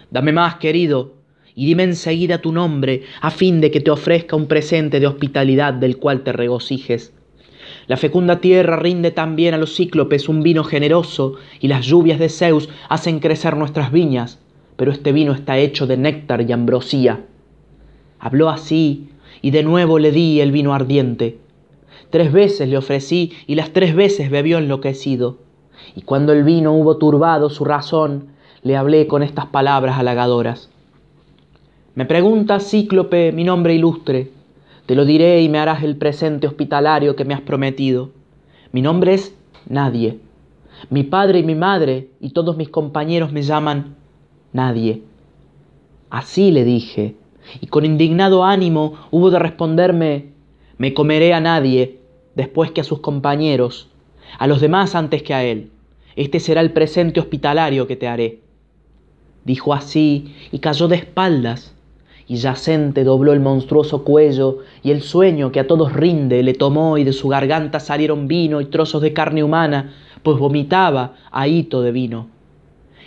Dame 0.10 0.32
más, 0.32 0.56
querido, 0.56 1.16
y 1.56 1.66
dime 1.66 1.84
enseguida 1.84 2.38
tu 2.38 2.54
nombre, 2.54 3.02
a 3.20 3.32
fin 3.32 3.60
de 3.60 3.70
que 3.70 3.82
te 3.82 3.92
ofrezca 3.92 4.38
un 4.38 4.48
presente 4.48 5.02
de 5.02 5.08
hospitalidad 5.08 5.74
del 5.74 5.98
cual 5.98 6.24
te 6.24 6.32
regocijes. 6.32 7.14
La 7.88 7.98
fecunda 7.98 8.40
tierra 8.40 8.78
rinde 8.78 9.12
también 9.12 9.54
a 9.54 9.58
los 9.58 9.76
cíclopes 9.76 10.30
un 10.30 10.42
vino 10.42 10.64
generoso, 10.64 11.36
y 11.60 11.68
las 11.68 11.86
lluvias 11.86 12.18
de 12.18 12.30
Zeus 12.30 12.70
hacen 12.88 13.20
crecer 13.20 13.58
nuestras 13.58 13.92
viñas, 13.92 14.40
pero 14.78 14.94
este 14.94 15.12
vino 15.12 15.34
está 15.34 15.58
hecho 15.58 15.86
de 15.86 15.98
néctar 15.98 16.50
y 16.50 16.54
ambrosía. 16.54 17.26
Habló 18.20 18.50
así, 18.50 19.10
y 19.42 19.52
de 19.52 19.64
nuevo 19.64 20.00
le 20.00 20.14
di 20.14 20.40
el 20.40 20.54
vino 20.54 20.74
ardiente, 20.74 21.40
Tres 22.12 22.34
veces 22.34 22.68
le 22.68 22.78
ofrecí 22.78 23.32
y 23.48 23.56
las 23.56 23.72
tres 23.72 23.96
veces 23.96 24.30
bebió 24.30 24.58
enloquecido. 24.58 25.38
Y 25.96 26.02
cuando 26.02 26.34
el 26.34 26.44
vino 26.44 26.74
hubo 26.74 26.98
turbado 26.98 27.50
su 27.50 27.64
razón, 27.64 28.28
le 28.64 28.76
hablé 28.76 29.08
con 29.08 29.24
estas 29.24 29.46
palabras 29.48 29.98
halagadoras. 29.98 30.70
Me 31.96 32.06
pregunta, 32.06 32.60
Cíclope, 32.60 33.32
mi 33.32 33.46
nombre 33.46 33.74
ilustre. 33.76 34.30
Te 34.86 34.96
lo 34.96 35.06
diré 35.06 35.42
y 35.42 35.48
me 35.48 35.58
harás 35.58 35.84
el 35.84 35.96
presente 35.96 36.48
hospitalario 36.48 37.16
que 37.16 37.24
me 37.24 37.34
has 37.34 37.42
prometido. 37.42 38.10
Mi 38.74 38.82
nombre 38.82 39.14
es 39.14 39.34
Nadie. 39.68 40.20
Mi 40.90 41.04
padre 41.04 41.40
y 41.40 41.44
mi 41.44 41.56
madre 41.56 42.10
y 42.20 42.32
todos 42.32 42.58
mis 42.58 42.68
compañeros 42.70 43.32
me 43.32 43.42
llaman 43.42 43.96
Nadie. 44.52 45.02
Así 46.10 46.52
le 46.52 46.66
dije, 46.66 47.16
y 47.62 47.68
con 47.68 47.86
indignado 47.86 48.44
ánimo 48.44 48.96
hubo 49.12 49.30
de 49.32 49.40
responderme, 49.40 50.32
me 50.78 50.94
comeré 50.94 51.34
a 51.34 51.40
nadie, 51.40 52.01
después 52.36 52.72
que 52.72 52.82
a 52.82 52.86
sus 52.86 53.00
compañeros, 53.00 53.90
a 54.40 54.48
los 54.48 54.62
demás 54.62 54.96
antes 54.96 55.24
que 55.24 55.34
a 55.34 55.44
él. 55.44 55.72
Este 56.16 56.40
será 56.40 56.62
el 56.62 56.72
presente 56.72 57.20
hospitalario 57.20 57.88
que 57.88 57.96
te 57.96 58.08
haré. 58.08 58.40
Dijo 59.44 59.74
así 59.74 60.36
y 60.52 60.60
cayó 60.60 60.88
de 60.88 60.98
espaldas, 60.98 61.74
y 62.28 62.36
yacente 62.36 63.04
dobló 63.04 63.34
el 63.34 63.40
monstruoso 63.40 64.04
cuello, 64.04 64.60
y 64.84 64.92
el 64.92 65.02
sueño 65.02 65.52
que 65.52 65.60
a 65.60 65.68
todos 65.68 65.92
rinde 65.94 66.44
le 66.44 66.54
tomó, 66.54 66.98
y 66.98 67.04
de 67.04 67.14
su 67.14 67.28
garganta 67.28 67.80
salieron 67.80 68.28
vino 68.28 68.62
y 68.62 68.66
trozos 68.66 69.02
de 69.02 69.14
carne 69.14 69.44
humana, 69.44 69.94
pues 70.24 70.38
vomitaba 70.38 71.16
ahito 71.32 71.82
de 71.82 71.92
vino. 71.92 72.30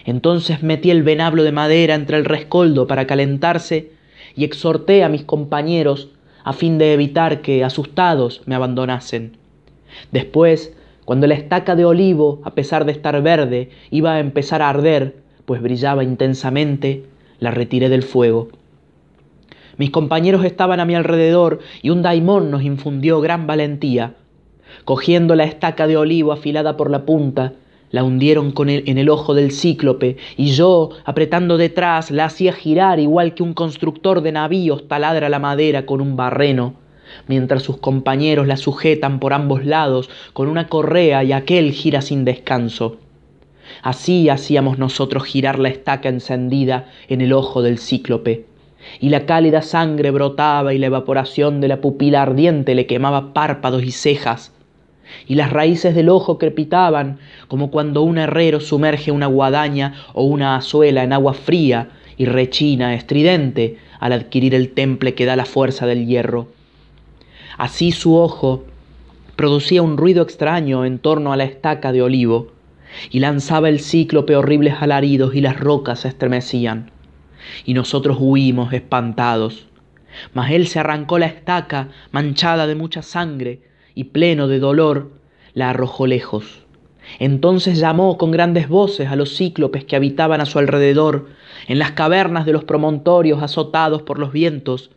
Entonces 0.04 0.62
metí 0.62 0.90
el 0.90 1.02
venablo 1.02 1.44
de 1.44 1.52
madera 1.52 1.94
entre 1.94 2.18
el 2.18 2.24
rescoldo 2.24 2.86
para 2.86 3.06
calentarse, 3.06 3.92
y 4.36 4.44
exhorté 4.44 5.04
a 5.04 5.08
mis 5.08 5.22
compañeros 5.22 6.10
a 6.44 6.52
fin 6.52 6.78
de 6.78 6.92
evitar 6.92 7.40
que, 7.40 7.64
asustados, 7.64 8.42
me 8.46 8.54
abandonasen. 8.54 9.36
Después, 10.12 10.74
cuando 11.04 11.26
la 11.26 11.34
estaca 11.34 11.74
de 11.74 11.84
olivo, 11.84 12.40
a 12.44 12.54
pesar 12.54 12.84
de 12.84 12.92
estar 12.92 13.20
verde, 13.22 13.70
iba 13.90 14.14
a 14.14 14.20
empezar 14.20 14.62
a 14.62 14.68
arder, 14.68 15.16
pues 15.46 15.60
brillaba 15.60 16.04
intensamente, 16.04 17.04
la 17.40 17.50
retiré 17.50 17.88
del 17.88 18.02
fuego. 18.02 18.48
Mis 19.76 19.90
compañeros 19.90 20.44
estaban 20.44 20.80
a 20.80 20.84
mi 20.84 20.94
alrededor 20.94 21.58
y 21.82 21.90
un 21.90 22.02
daimón 22.02 22.50
nos 22.50 22.62
infundió 22.62 23.20
gran 23.20 23.46
valentía. 23.46 24.14
Cogiendo 24.84 25.34
la 25.34 25.44
estaca 25.44 25.86
de 25.86 25.96
olivo 25.96 26.32
afilada 26.32 26.76
por 26.76 26.90
la 26.90 27.04
punta, 27.04 27.54
la 27.94 28.02
hundieron 28.02 28.50
con 28.50 28.70
en 28.70 28.98
el 28.98 29.08
ojo 29.08 29.34
del 29.34 29.52
cíclope, 29.52 30.16
y 30.36 30.46
yo, 30.46 30.90
apretando 31.04 31.56
detrás, 31.56 32.10
la 32.10 32.24
hacía 32.24 32.52
girar 32.52 32.98
igual 32.98 33.34
que 33.34 33.44
un 33.44 33.54
constructor 33.54 34.20
de 34.20 34.32
navíos 34.32 34.88
taladra 34.88 35.28
la 35.28 35.38
madera 35.38 35.86
con 35.86 36.00
un 36.00 36.16
barreno, 36.16 36.74
mientras 37.28 37.62
sus 37.62 37.76
compañeros 37.76 38.48
la 38.48 38.56
sujetan 38.56 39.20
por 39.20 39.32
ambos 39.32 39.64
lados 39.64 40.10
con 40.32 40.48
una 40.48 40.66
correa 40.66 41.22
y 41.22 41.30
aquel 41.30 41.70
gira 41.70 42.02
sin 42.02 42.24
descanso. 42.24 42.96
Así 43.80 44.28
hacíamos 44.28 44.76
nosotros 44.76 45.22
girar 45.22 45.60
la 45.60 45.68
estaca 45.68 46.08
encendida 46.08 46.90
en 47.08 47.20
el 47.20 47.32
ojo 47.32 47.62
del 47.62 47.78
cíclope, 47.78 48.46
y 48.98 49.10
la 49.10 49.24
cálida 49.24 49.62
sangre 49.62 50.10
brotaba 50.10 50.74
y 50.74 50.78
la 50.78 50.86
evaporación 50.86 51.60
de 51.60 51.68
la 51.68 51.80
pupila 51.80 52.22
ardiente 52.22 52.74
le 52.74 52.86
quemaba 52.86 53.32
párpados 53.32 53.84
y 53.84 53.92
cejas, 53.92 54.52
y 55.26 55.34
las 55.34 55.52
raíces 55.52 55.94
del 55.94 56.08
ojo 56.08 56.38
crepitaban 56.38 57.18
como 57.48 57.70
cuando 57.70 58.02
un 58.02 58.18
herrero 58.18 58.60
sumerge 58.60 59.10
una 59.10 59.26
guadaña 59.26 59.94
o 60.12 60.24
una 60.24 60.56
azuela 60.56 61.02
en 61.02 61.12
agua 61.12 61.34
fría 61.34 61.90
y 62.16 62.26
rechina 62.26 62.94
estridente 62.94 63.78
al 64.00 64.12
adquirir 64.12 64.54
el 64.54 64.70
temple 64.70 65.14
que 65.14 65.26
da 65.26 65.36
la 65.36 65.44
fuerza 65.44 65.86
del 65.86 66.06
hierro. 66.06 66.48
Así 67.56 67.92
su 67.92 68.16
ojo 68.16 68.64
producía 69.36 69.82
un 69.82 69.96
ruido 69.96 70.22
extraño 70.22 70.84
en 70.84 70.98
torno 70.98 71.32
a 71.32 71.36
la 71.36 71.44
estaca 71.44 71.92
de 71.92 72.02
olivo, 72.02 72.52
y 73.10 73.20
lanzaba 73.20 73.68
el 73.68 73.80
cíclope 73.80 74.36
horribles 74.36 74.74
alaridos 74.80 75.34
y 75.34 75.40
las 75.40 75.58
rocas 75.58 76.00
se 76.00 76.08
estremecían. 76.08 76.90
Y 77.64 77.74
nosotros 77.74 78.18
huimos 78.20 78.72
espantados. 78.72 79.66
Mas 80.32 80.52
él 80.52 80.68
se 80.68 80.78
arrancó 80.78 81.18
la 81.18 81.26
estaca 81.26 81.88
manchada 82.12 82.66
de 82.66 82.76
mucha 82.76 83.02
sangre, 83.02 83.62
y 83.94 84.04
pleno 84.04 84.48
de 84.48 84.58
dolor, 84.58 85.10
la 85.54 85.70
arrojó 85.70 86.06
lejos. 86.06 86.64
Entonces 87.18 87.78
llamó 87.78 88.18
con 88.18 88.30
grandes 88.30 88.68
voces 88.68 89.08
a 89.08 89.16
los 89.16 89.36
cíclopes 89.36 89.84
que 89.84 89.96
habitaban 89.96 90.40
a 90.40 90.46
su 90.46 90.58
alrededor, 90.58 91.28
en 91.68 91.78
las 91.78 91.92
cavernas 91.92 92.46
de 92.46 92.52
los 92.52 92.64
promontorios 92.64 93.42
azotados 93.42 94.02
por 94.02 94.18
los 94.18 94.32
vientos, 94.32 94.90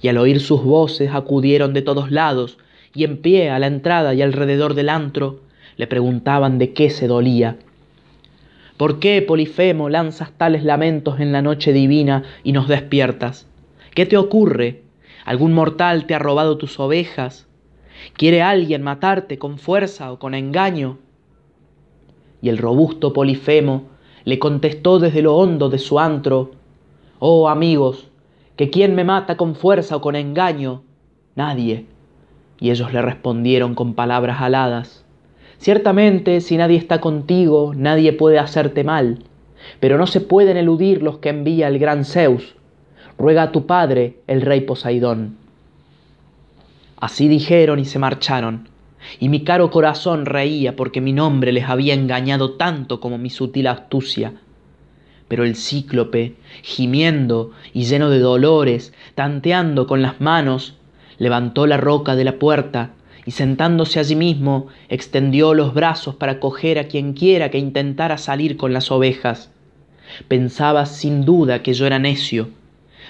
y 0.00 0.08
al 0.08 0.18
oír 0.18 0.40
sus 0.40 0.62
voces 0.62 1.10
acudieron 1.12 1.72
de 1.72 1.82
todos 1.82 2.10
lados, 2.10 2.58
y 2.94 3.04
en 3.04 3.18
pie 3.18 3.50
a 3.50 3.58
la 3.58 3.66
entrada 3.66 4.14
y 4.14 4.22
alrededor 4.22 4.74
del 4.74 4.88
antro, 4.88 5.40
le 5.76 5.86
preguntaban 5.86 6.58
de 6.58 6.72
qué 6.72 6.90
se 6.90 7.06
dolía. 7.06 7.56
¿Por 8.76 8.98
qué, 8.98 9.22
Polifemo, 9.22 9.88
lanzas 9.88 10.32
tales 10.32 10.62
lamentos 10.62 11.20
en 11.20 11.32
la 11.32 11.42
noche 11.42 11.72
divina 11.72 12.24
y 12.44 12.52
nos 12.52 12.68
despiertas? 12.68 13.46
¿Qué 13.94 14.04
te 14.04 14.16
ocurre? 14.16 14.82
¿Algún 15.24 15.52
mortal 15.54 16.06
te 16.06 16.14
ha 16.14 16.18
robado 16.18 16.58
tus 16.58 16.78
ovejas? 16.78 17.45
¿Quiere 18.14 18.42
alguien 18.42 18.82
matarte 18.82 19.38
con 19.38 19.58
fuerza 19.58 20.12
o 20.12 20.18
con 20.18 20.34
engaño? 20.34 20.98
Y 22.40 22.48
el 22.48 22.58
robusto 22.58 23.12
Polifemo 23.12 23.84
le 24.24 24.38
contestó 24.38 24.98
desde 24.98 25.22
lo 25.22 25.36
hondo 25.36 25.68
de 25.68 25.78
su 25.78 25.98
antro, 25.98 26.52
Oh 27.18 27.48
amigos, 27.48 28.08
que 28.56 28.70
quién 28.70 28.94
me 28.94 29.04
mata 29.04 29.36
con 29.36 29.54
fuerza 29.54 29.96
o 29.96 30.00
con 30.00 30.16
engaño, 30.16 30.82
nadie. 31.34 31.86
Y 32.60 32.70
ellos 32.70 32.92
le 32.92 33.02
respondieron 33.02 33.74
con 33.74 33.94
palabras 33.94 34.40
aladas, 34.40 35.06
Ciertamente, 35.58 36.40
si 36.40 36.56
nadie 36.56 36.76
está 36.76 37.00
contigo, 37.00 37.72
nadie 37.74 38.12
puede 38.12 38.38
hacerte 38.38 38.84
mal, 38.84 39.20
pero 39.80 39.98
no 39.98 40.06
se 40.06 40.20
pueden 40.20 40.56
eludir 40.56 41.02
los 41.02 41.18
que 41.18 41.30
envía 41.30 41.68
el 41.68 41.78
gran 41.78 42.04
Zeus, 42.04 42.56
ruega 43.18 43.44
a 43.44 43.52
tu 43.52 43.66
padre, 43.66 44.18
el 44.26 44.42
rey 44.42 44.60
Poseidón. 44.60 45.38
Así 46.98 47.28
dijeron 47.28 47.78
y 47.78 47.84
se 47.84 47.98
marcharon, 47.98 48.68
y 49.20 49.28
mi 49.28 49.44
caro 49.44 49.70
corazón 49.70 50.26
reía 50.26 50.76
porque 50.76 51.00
mi 51.00 51.12
nombre 51.12 51.52
les 51.52 51.68
había 51.68 51.94
engañado 51.94 52.52
tanto 52.52 53.00
como 53.00 53.18
mi 53.18 53.30
sutil 53.30 53.66
astucia. 53.66 54.34
Pero 55.28 55.44
el 55.44 55.56
cíclope, 55.56 56.36
gimiendo 56.62 57.50
y 57.72 57.84
lleno 57.84 58.10
de 58.10 58.20
dolores, 58.20 58.92
tanteando 59.14 59.86
con 59.86 60.00
las 60.00 60.20
manos, 60.20 60.76
levantó 61.18 61.66
la 61.66 61.76
roca 61.76 62.16
de 62.16 62.24
la 62.24 62.38
puerta 62.38 62.90
y 63.24 63.32
sentándose 63.32 63.98
allí 63.98 64.14
mismo, 64.14 64.68
extendió 64.88 65.52
los 65.52 65.74
brazos 65.74 66.14
para 66.14 66.38
coger 66.38 66.78
a 66.78 66.84
quien 66.84 67.12
quiera 67.12 67.50
que 67.50 67.58
intentara 67.58 68.18
salir 68.18 68.56
con 68.56 68.72
las 68.72 68.90
ovejas. 68.92 69.50
Pensaba 70.28 70.86
sin 70.86 71.24
duda 71.24 71.62
que 71.62 71.74
yo 71.74 71.86
era 71.86 71.98
necio. 71.98 72.48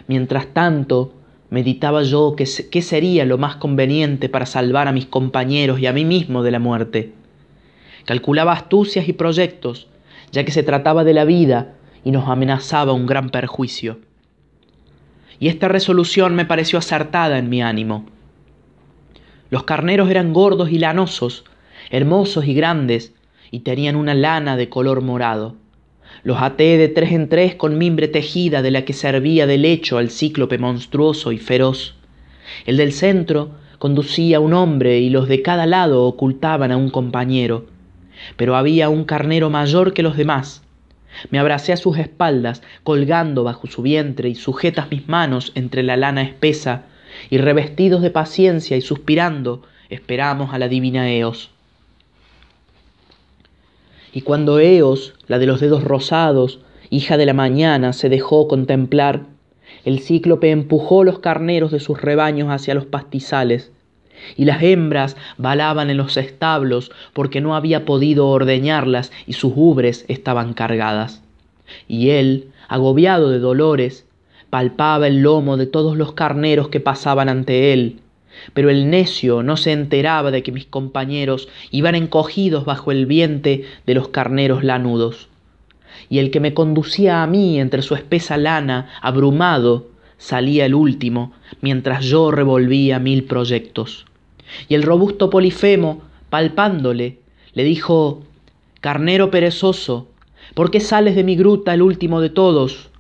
Mientras 0.09 0.47
tanto, 0.49 1.13
meditaba 1.51 2.03
yo 2.03 2.35
qué 2.37 2.83
sería 2.83 3.25
lo 3.25 3.39
más 3.39 3.57
conveniente 3.57 4.29
para 4.29 4.47
salvar 4.47 4.89
a 4.89 4.93
mis 4.93 5.07
compañeros 5.07 5.81
y 5.81 5.87
a 5.87 5.93
mí 5.93 6.05
mismo 6.05 6.43
de 6.43 6.51
la 6.51 6.59
muerte. 6.59 7.13
Calculaba 8.05 8.53
astucias 8.53 9.09
y 9.09 9.13
proyectos, 9.13 9.89
ya 10.33 10.45
que 10.45 10.53
se 10.53 10.63
trataba 10.63 11.05
de 11.05 11.15
la 11.15 11.25
vida 11.25 11.75
y 12.05 12.11
nos 12.11 12.29
amenazaba 12.29 12.93
un 12.93 13.07
gran 13.07 13.31
perjuicio. 13.31 13.99
Y 15.39 15.49
esta 15.49 15.69
resolución 15.69 16.35
me 16.35 16.45
pareció 16.45 16.79
acertada 16.79 17.39
en 17.39 17.49
mi 17.49 17.63
ánimo. 17.63 18.07
Los 19.51 19.65
carneros 19.65 20.11
eran 20.11 20.33
gordos 20.33 20.71
y 20.71 20.79
lanosos, 20.79 21.45
hermosos 21.91 22.47
y 22.47 22.55
grandes, 22.55 23.13
y 23.51 23.61
tenían 23.61 23.97
una 23.97 24.15
lana 24.15 24.57
de 24.57 24.69
color 24.69 25.03
morado. 25.03 25.57
Los 26.27 26.43
até 26.43 26.77
de 26.77 26.89
tres 26.89 27.13
en 27.13 27.29
tres 27.29 27.55
con 27.55 27.79
mimbre 27.79 28.09
tejida 28.09 28.61
de 28.61 28.73
la 28.73 28.85
que 28.85 28.95
servía 28.95 29.47
de 29.47 29.59
lecho 29.59 29.97
al 29.97 30.11
cíclope 30.11 30.59
monstruoso 30.59 31.31
y 31.31 31.39
feroz. 31.39 31.95
El 32.65 32.79
del 32.79 32.93
centro 32.93 33.53
conducía 33.79 34.39
a 34.39 34.41
un 34.41 34.53
hombre 34.53 34.99
y 34.99 35.09
los 35.09 35.29
de 35.29 35.41
cada 35.43 35.67
lado 35.67 36.03
ocultaban 36.03 36.73
a 36.73 36.77
un 36.77 36.91
compañero. 36.91 37.67
Pero 38.37 38.57
había 38.57 38.89
un 38.89 39.05
carnero 39.05 39.51
mayor 39.51 39.93
que 39.93 40.03
los 40.03 40.17
demás. 40.17 40.65
Me 41.31 41.39
abracé 41.39 41.73
a 41.73 41.77
sus 41.77 41.97
espaldas, 41.97 42.61
colgando 42.83 43.45
bajo 43.45 43.69
su 43.69 43.83
vientre 43.83 44.29
y 44.29 44.35
sujetas 44.35 44.91
mis 44.91 45.07
manos 45.07 45.53
entre 45.55 45.85
la 45.85 45.97
lana 45.97 46.23
espesa, 46.23 46.87
y 47.31 47.39
revestidos 47.39 48.03
de 48.03 48.11
paciencia 48.11 48.77
y 48.77 48.81
suspirando, 48.81 49.63
esperamos 49.91 50.53
a 50.53 50.59
la 50.59 50.67
divina 50.67 51.09
Eos. 51.09 51.53
Y 54.17 54.23
cuando 54.23 54.61
Eos, 54.61 55.13
la 55.27 55.39
de 55.39 55.45
los 55.45 55.61
dedos 55.61 55.85
rosados, 55.85 56.61
hija 56.89 57.19
de 57.19 57.27
la 57.27 57.35
mañana, 57.35 57.93
se 57.93 58.09
dejó 58.09 58.49
contemplar, 58.49 59.27
el 59.85 60.01
cíclope 60.01 60.51
empujó 60.53 61.05
los 61.05 61.19
carneros 61.19 61.71
de 61.71 61.81
sus 61.81 62.01
rebaños 62.01 62.49
hacia 62.49 62.75
los 62.75 62.87
pastizales, 62.87 63.73
y 64.35 64.47
las 64.47 64.63
hembras 64.63 65.19
balaban 65.37 65.91
en 65.91 65.99
los 65.99 66.17
establos 66.17 66.93
porque 67.13 67.43
no 67.43 67.55
había 67.55 67.85
podido 67.85 68.29
ordeñarlas 68.29 69.13
y 69.27 69.35
sus 69.35 69.53
ubres 69.55 70.07
estaban 70.09 70.55
cargadas. 70.55 71.23
Y 71.87 72.09
él, 72.09 72.49
agobiado 72.69 73.29
de 73.29 73.39
dolores, 73.39 74.07
palpaba 74.49 75.09
el 75.09 75.21
lomo 75.21 75.59
de 75.59 75.67
todos 75.67 75.95
los 75.95 76.15
carneros 76.15 76.71
que 76.71 76.81
pasaban 76.81 77.29
ante 77.29 77.75
él, 77.75 78.01
pero 78.55 78.71
el 78.71 78.91
necio 78.91 79.43
no 79.43 79.57
se 79.57 79.73
enteraba 79.73 80.31
de 80.31 80.43
que 80.43 80.53
mis 80.53 80.67
compañeros 80.67 81.49
iban 81.71 81.95
encogidos 81.95 82.65
bajo 82.65 82.93
el 82.93 83.07
viente 83.07 83.65
de 83.87 83.95
los 83.95 84.09
carneros 84.09 84.65
lanudos. 84.65 85.29
Y 86.09 86.19
el 86.19 86.31
que 86.31 86.41
me 86.41 86.55
conducía 86.55 87.23
a 87.23 87.27
mí 87.27 87.59
entre 87.59 87.83
su 87.83 87.95
espesa 87.95 88.37
lana, 88.37 88.91
abrumado, 89.01 89.89
salía 90.19 90.67
el 90.67 90.75
último, 90.75 91.33
mientras 91.61 92.05
yo 92.05 92.31
revolvía 92.31 92.99
mil 92.99 93.25
proyectos. 93.25 94.07
Y 94.69 94.75
el 94.75 94.83
robusto 94.83 95.31
Polifemo, 95.31 96.03
palpándole, 96.31 97.19
le 97.55 97.65
dijo 97.65 98.23
Carnero 98.81 99.31
perezoso, 99.31 100.09
¿por 100.55 100.71
qué 100.71 100.81
sales 100.81 101.17
de 101.17 101.25
mi 101.25 101.37
gruta 101.37 101.75
el 101.75 101.83
último 101.83 102.21
de 102.21 102.31
todos? 102.31 102.91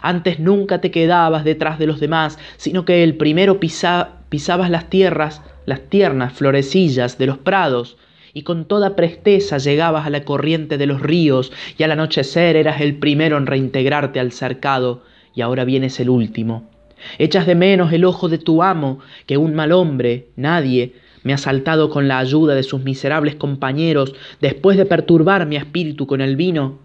Antes 0.00 0.40
nunca 0.40 0.80
te 0.80 0.90
quedabas 0.90 1.44
detrás 1.44 1.78
de 1.78 1.86
los 1.86 2.00
demás, 2.00 2.38
sino 2.56 2.84
que 2.84 3.02
el 3.02 3.16
primero 3.16 3.60
pisabas 3.60 4.70
las 4.70 4.88
tierras, 4.88 5.42
las 5.66 5.80
tiernas 5.88 6.32
florecillas 6.32 7.18
de 7.18 7.26
los 7.26 7.38
prados, 7.38 7.96
y 8.34 8.42
con 8.42 8.64
toda 8.64 8.96
presteza 8.96 9.58
llegabas 9.58 10.06
a 10.06 10.10
la 10.10 10.24
corriente 10.24 10.78
de 10.78 10.86
los 10.86 11.02
ríos, 11.02 11.52
y 11.76 11.82
al 11.82 11.92
anochecer 11.92 12.56
eras 12.56 12.80
el 12.80 12.96
primero 12.96 13.36
en 13.36 13.46
reintegrarte 13.46 14.20
al 14.20 14.32
cercado, 14.32 15.02
y 15.34 15.42
ahora 15.42 15.64
vienes 15.64 16.00
el 16.00 16.08
último. 16.08 16.70
Echas 17.18 17.46
de 17.46 17.54
menos 17.54 17.92
el 17.92 18.04
ojo 18.04 18.28
de 18.28 18.38
tu 18.38 18.62
amo, 18.62 19.00
que 19.26 19.36
un 19.36 19.54
mal 19.54 19.72
hombre, 19.72 20.28
nadie, 20.36 20.94
me 21.24 21.32
ha 21.32 21.38
saltado 21.38 21.90
con 21.90 22.08
la 22.08 22.18
ayuda 22.18 22.54
de 22.54 22.62
sus 22.62 22.82
miserables 22.82 23.36
compañeros 23.36 24.14
después 24.40 24.76
de 24.76 24.86
perturbar 24.86 25.46
mi 25.46 25.56
espíritu 25.56 26.06
con 26.06 26.20
el 26.20 26.36
vino 26.36 26.78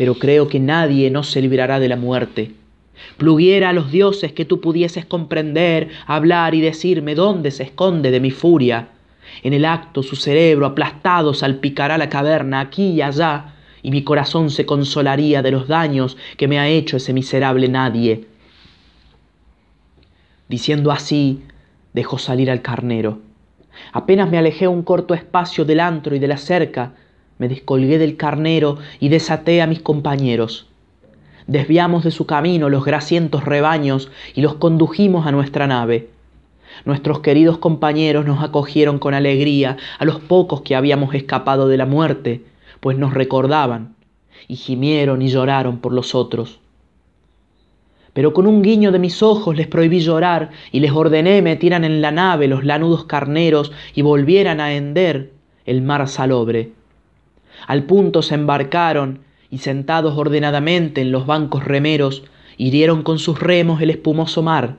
pero 0.00 0.14
creo 0.14 0.48
que 0.48 0.60
nadie 0.60 1.10
no 1.10 1.22
se 1.22 1.42
librará 1.42 1.78
de 1.78 1.86
la 1.86 1.96
muerte. 1.96 2.52
Pluguiera 3.18 3.68
a 3.68 3.74
los 3.74 3.92
dioses 3.92 4.32
que 4.32 4.46
tú 4.46 4.62
pudieses 4.62 5.04
comprender, 5.04 5.90
hablar 6.06 6.54
y 6.54 6.62
decirme 6.62 7.14
dónde 7.14 7.50
se 7.50 7.64
esconde 7.64 8.10
de 8.10 8.18
mi 8.18 8.30
furia. 8.30 8.88
En 9.42 9.52
el 9.52 9.66
acto 9.66 10.02
su 10.02 10.16
cerebro 10.16 10.64
aplastado 10.64 11.34
salpicará 11.34 11.98
la 11.98 12.08
caverna 12.08 12.60
aquí 12.60 12.92
y 12.92 13.02
allá, 13.02 13.52
y 13.82 13.90
mi 13.90 14.02
corazón 14.02 14.48
se 14.48 14.64
consolaría 14.64 15.42
de 15.42 15.50
los 15.50 15.68
daños 15.68 16.16
que 16.38 16.48
me 16.48 16.58
ha 16.58 16.66
hecho 16.66 16.96
ese 16.96 17.12
miserable 17.12 17.68
nadie. 17.68 18.24
Diciendo 20.48 20.92
así, 20.92 21.42
dejó 21.92 22.16
salir 22.16 22.50
al 22.50 22.62
carnero. 22.62 23.18
Apenas 23.92 24.30
me 24.30 24.38
alejé 24.38 24.66
un 24.66 24.82
corto 24.82 25.12
espacio 25.12 25.66
del 25.66 25.80
antro 25.80 26.16
y 26.16 26.18
de 26.18 26.28
la 26.28 26.38
cerca, 26.38 26.94
me 27.40 27.48
descolgué 27.48 27.98
del 27.98 28.18
carnero 28.18 28.76
y 29.00 29.08
desaté 29.08 29.62
a 29.62 29.66
mis 29.66 29.80
compañeros. 29.80 30.66
Desviamos 31.46 32.04
de 32.04 32.10
su 32.10 32.26
camino 32.26 32.68
los 32.68 32.84
grasientos 32.84 33.46
rebaños 33.46 34.10
y 34.34 34.42
los 34.42 34.56
condujimos 34.56 35.26
a 35.26 35.32
nuestra 35.32 35.66
nave. 35.66 36.10
Nuestros 36.84 37.20
queridos 37.20 37.56
compañeros 37.56 38.26
nos 38.26 38.44
acogieron 38.44 38.98
con 38.98 39.14
alegría 39.14 39.78
a 39.98 40.04
los 40.04 40.20
pocos 40.20 40.60
que 40.60 40.76
habíamos 40.76 41.14
escapado 41.14 41.66
de 41.66 41.78
la 41.78 41.86
muerte, 41.86 42.44
pues 42.78 42.98
nos 42.98 43.14
recordaban, 43.14 43.94
y 44.46 44.56
gimieron 44.56 45.22
y 45.22 45.28
lloraron 45.28 45.78
por 45.78 45.94
los 45.94 46.14
otros. 46.14 46.60
Pero 48.12 48.34
con 48.34 48.46
un 48.46 48.60
guiño 48.60 48.92
de 48.92 48.98
mis 48.98 49.22
ojos 49.22 49.56
les 49.56 49.66
prohibí 49.66 50.00
llorar 50.00 50.50
y 50.72 50.80
les 50.80 50.92
ordené 50.92 51.40
metieran 51.40 51.84
en 51.84 52.02
la 52.02 52.10
nave 52.10 52.48
los 52.48 52.66
lanudos 52.66 53.06
carneros 53.06 53.72
y 53.94 54.02
volvieran 54.02 54.60
a 54.60 54.74
hender 54.74 55.32
el 55.64 55.80
mar 55.80 56.06
salobre. 56.06 56.72
Al 57.70 57.84
punto 57.84 58.22
se 58.22 58.34
embarcaron 58.34 59.20
y 59.48 59.58
sentados 59.58 60.18
ordenadamente 60.18 61.02
en 61.02 61.12
los 61.12 61.24
bancos 61.26 61.64
remeros, 61.64 62.24
hirieron 62.56 63.04
con 63.04 63.20
sus 63.20 63.38
remos 63.38 63.80
el 63.80 63.90
espumoso 63.90 64.42
mar, 64.42 64.78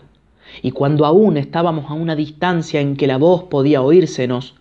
y 0.62 0.72
cuando 0.72 1.06
aún 1.06 1.38
estábamos 1.38 1.90
a 1.90 1.94
una 1.94 2.18
distancia 2.18 2.82
en 2.82 2.98
que 2.98 3.08
la 3.08 3.16
voz 3.16 3.44
podía 3.44 3.82
oírsenos, 3.82 4.56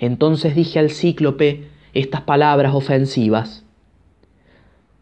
entonces 0.00 0.56
dije 0.56 0.80
al 0.80 0.90
cíclope 0.90 1.68
estas 1.94 2.22
palabras 2.22 2.74
ofensivas. 2.74 3.64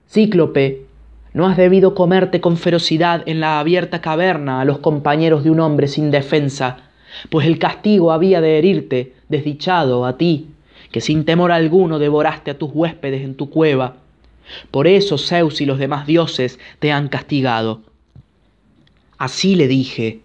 Cíclope, 0.07 0.85
no 1.33 1.47
has 1.47 1.57
debido 1.57 1.95
comerte 1.95 2.43
con 2.43 2.59
ferocidad 2.59 3.23
en 3.25 3.41
la 3.41 3.61
abierta 3.61 4.03
caverna 4.03 4.61
a 4.61 4.67
los 4.67 4.81
compañeros 4.81 5.43
de 5.43 5.51
un 5.51 5.61
hombre 5.61 5.89
sin 5.89 6.11
defensa, 6.11 6.91
pues 7.31 7.47
el 7.47 7.59
castigo 7.59 8.13
había 8.13 8.43
de 8.43 8.59
herirte, 8.59 9.15
desdichado, 9.31 10.05
a 10.05 10.19
ti, 10.19 10.51
que 10.95 11.01
sin 11.01 11.25
temor 11.25 11.51
alguno 11.51 11.99
devoraste 11.99 12.53
a 12.53 12.57
tus 12.57 12.71
huéspedes 12.73 13.23
en 13.23 13.35
tu 13.35 13.51
cueva. 13.51 13.97
Por 14.71 14.87
eso 14.87 15.19
Zeus 15.19 15.61
y 15.61 15.67
los 15.67 15.81
demás 15.81 16.07
dioses 16.07 16.61
te 16.79 16.93
han 16.93 17.09
castigado. 17.09 17.81
Así 19.19 19.57
le 19.57 19.67
dije. 19.67 20.21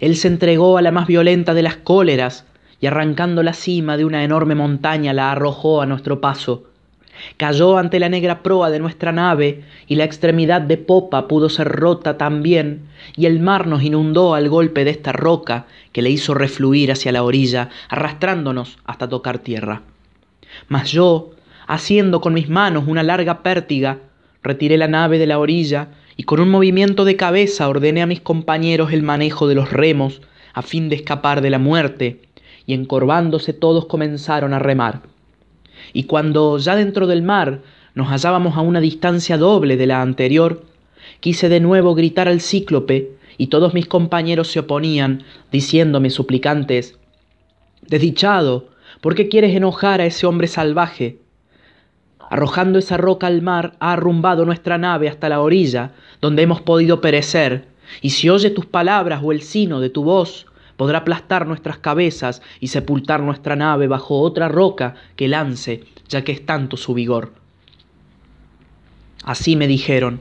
Él 0.00 0.16
se 0.16 0.28
entregó 0.28 0.76
a 0.76 0.82
la 0.82 0.90
más 0.90 1.06
violenta 1.06 1.54
de 1.54 1.62
las 1.62 1.76
cóleras 1.76 2.44
y 2.82 2.86
arrancando 2.86 3.42
la 3.42 3.54
cima 3.54 3.96
de 3.96 4.04
una 4.04 4.24
enorme 4.24 4.54
montaña 4.54 5.14
la 5.14 5.32
arrojó 5.32 5.80
a 5.80 5.86
nuestro 5.86 6.20
paso. 6.20 6.64
Cayó 7.38 7.78
ante 7.78 7.98
la 7.98 8.10
negra 8.10 8.42
proa 8.42 8.68
de 8.68 8.80
nuestra 8.80 9.10
nave 9.10 9.64
y 9.86 9.94
la 9.94 10.04
extremidad 10.04 10.60
de 10.60 10.76
popa 10.76 11.28
pudo 11.28 11.48
ser 11.48 11.68
rota 11.68 12.18
también, 12.18 12.88
y 13.16 13.24
el 13.24 13.40
mar 13.40 13.66
nos 13.66 13.82
inundó 13.82 14.34
al 14.34 14.50
golpe 14.50 14.84
de 14.84 14.90
esta 14.90 15.12
roca 15.12 15.64
que 15.92 16.02
le 16.02 16.10
hizo 16.10 16.34
refluir 16.34 16.92
hacia 16.92 17.10
la 17.10 17.22
orilla, 17.22 17.70
arrastrándonos 17.88 18.76
hasta 18.84 19.08
tocar 19.08 19.38
tierra. 19.38 19.80
Mas 20.68 20.90
yo, 20.90 21.30
haciendo 21.66 22.20
con 22.20 22.34
mis 22.34 22.48
manos 22.48 22.84
una 22.86 23.02
larga 23.02 23.42
pértiga, 23.42 23.98
retiré 24.42 24.76
la 24.76 24.88
nave 24.88 25.18
de 25.18 25.26
la 25.26 25.38
orilla 25.38 25.88
y 26.16 26.24
con 26.24 26.40
un 26.40 26.50
movimiento 26.50 27.04
de 27.04 27.16
cabeza 27.16 27.68
ordené 27.68 28.02
a 28.02 28.06
mis 28.06 28.20
compañeros 28.20 28.92
el 28.92 29.02
manejo 29.02 29.48
de 29.48 29.54
los 29.54 29.72
remos 29.72 30.20
a 30.52 30.62
fin 30.62 30.88
de 30.88 30.96
escapar 30.96 31.40
de 31.40 31.50
la 31.50 31.58
muerte, 31.58 32.22
y 32.66 32.74
encorvándose 32.74 33.52
todos 33.52 33.86
comenzaron 33.86 34.54
a 34.54 34.60
remar. 34.60 35.02
Y 35.92 36.04
cuando 36.04 36.58
ya 36.58 36.76
dentro 36.76 37.06
del 37.06 37.22
mar 37.22 37.62
nos 37.94 38.08
hallábamos 38.08 38.56
a 38.56 38.60
una 38.60 38.80
distancia 38.80 39.36
doble 39.36 39.76
de 39.76 39.86
la 39.86 40.00
anterior, 40.00 40.62
Quise 41.20 41.48
de 41.48 41.60
nuevo 41.60 41.94
gritar 41.94 42.28
al 42.28 42.40
cíclope, 42.40 43.12
y 43.36 43.48
todos 43.48 43.74
mis 43.74 43.86
compañeros 43.86 44.48
se 44.48 44.60
oponían, 44.60 45.22
diciéndome 45.50 46.10
suplicantes, 46.10 46.96
Desdichado, 47.82 48.68
¿por 49.04 49.14
qué 49.14 49.28
quieres 49.28 49.54
enojar 49.54 50.00
a 50.00 50.06
ese 50.06 50.26
hombre 50.26 50.46
salvaje? 50.46 51.18
Arrojando 52.30 52.78
esa 52.78 52.96
roca 52.96 53.26
al 53.26 53.42
mar, 53.42 53.76
ha 53.78 53.92
arrumbado 53.92 54.46
nuestra 54.46 54.78
nave 54.78 55.10
hasta 55.10 55.28
la 55.28 55.42
orilla, 55.42 55.92
donde 56.22 56.40
hemos 56.40 56.62
podido 56.62 57.02
perecer, 57.02 57.68
y 58.00 58.10
si 58.10 58.30
oye 58.30 58.48
tus 58.48 58.64
palabras 58.64 59.20
o 59.22 59.30
el 59.30 59.42
sino 59.42 59.80
de 59.80 59.90
tu 59.90 60.04
voz, 60.04 60.46
podrá 60.78 61.00
aplastar 61.00 61.46
nuestras 61.46 61.76
cabezas 61.76 62.40
y 62.60 62.68
sepultar 62.68 63.20
nuestra 63.20 63.56
nave 63.56 63.88
bajo 63.88 64.20
otra 64.20 64.48
roca 64.48 64.94
que 65.16 65.28
lance, 65.28 65.84
ya 66.08 66.24
que 66.24 66.32
es 66.32 66.46
tanto 66.46 66.78
su 66.78 66.94
vigor. 66.94 67.34
Así 69.22 69.54
me 69.54 69.66
dijeron, 69.66 70.20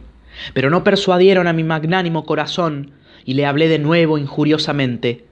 pero 0.53 0.69
no 0.69 0.83
persuadieron 0.83 1.47
a 1.47 1.53
mi 1.53 1.63
magnánimo 1.63 2.25
corazón, 2.25 2.91
y 3.23 3.35
le 3.35 3.45
hablé 3.45 3.69
de 3.69 3.79
nuevo 3.79 4.17
injuriosamente. 4.17 5.23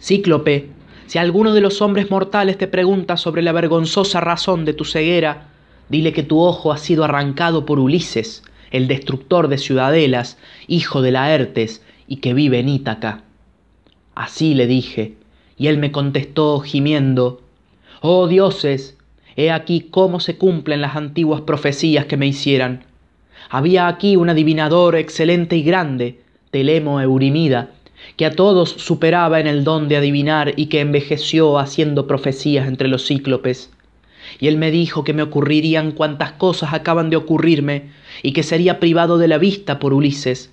Cíclope, 0.00 0.79
si 1.10 1.18
alguno 1.18 1.54
de 1.54 1.60
los 1.60 1.82
hombres 1.82 2.08
mortales 2.08 2.56
te 2.56 2.68
pregunta 2.68 3.16
sobre 3.16 3.42
la 3.42 3.50
vergonzosa 3.50 4.20
razón 4.20 4.64
de 4.64 4.74
tu 4.74 4.84
ceguera, 4.84 5.48
dile 5.88 6.12
que 6.12 6.22
tu 6.22 6.38
ojo 6.38 6.70
ha 6.70 6.78
sido 6.78 7.02
arrancado 7.02 7.66
por 7.66 7.80
Ulises, 7.80 8.44
el 8.70 8.86
destructor 8.86 9.48
de 9.48 9.58
ciudadelas, 9.58 10.38
hijo 10.68 11.02
de 11.02 11.10
Laertes, 11.10 11.82
y 12.06 12.18
que 12.18 12.32
vive 12.32 12.60
en 12.60 12.68
Ítaca. 12.68 13.24
Así 14.14 14.54
le 14.54 14.68
dije, 14.68 15.16
y 15.58 15.66
él 15.66 15.78
me 15.78 15.90
contestó 15.90 16.60
gimiendo, 16.60 17.40
Oh 18.02 18.28
dioses, 18.28 18.96
he 19.34 19.50
aquí 19.50 19.88
cómo 19.90 20.20
se 20.20 20.38
cumplen 20.38 20.80
las 20.80 20.94
antiguas 20.94 21.40
profecías 21.40 22.04
que 22.04 22.18
me 22.18 22.28
hicieran. 22.28 22.84
Había 23.48 23.88
aquí 23.88 24.14
un 24.14 24.30
adivinador 24.30 24.94
excelente 24.94 25.56
y 25.56 25.64
grande, 25.64 26.20
Telemo 26.52 27.00
Eurimida, 27.00 27.70
que 28.20 28.26
a 28.26 28.36
todos 28.36 28.68
superaba 28.68 29.40
en 29.40 29.46
el 29.46 29.64
don 29.64 29.88
de 29.88 29.96
adivinar 29.96 30.52
y 30.56 30.66
que 30.66 30.80
envejeció 30.80 31.58
haciendo 31.58 32.06
profecías 32.06 32.68
entre 32.68 32.86
los 32.86 33.06
cíclopes. 33.06 33.70
Y 34.38 34.48
él 34.48 34.58
me 34.58 34.70
dijo 34.70 35.04
que 35.04 35.14
me 35.14 35.22
ocurrirían 35.22 35.92
cuantas 35.92 36.32
cosas 36.32 36.74
acaban 36.74 37.08
de 37.08 37.16
ocurrirme 37.16 37.92
y 38.22 38.32
que 38.32 38.42
sería 38.42 38.78
privado 38.78 39.16
de 39.16 39.26
la 39.26 39.38
vista 39.38 39.78
por 39.78 39.94
Ulises. 39.94 40.52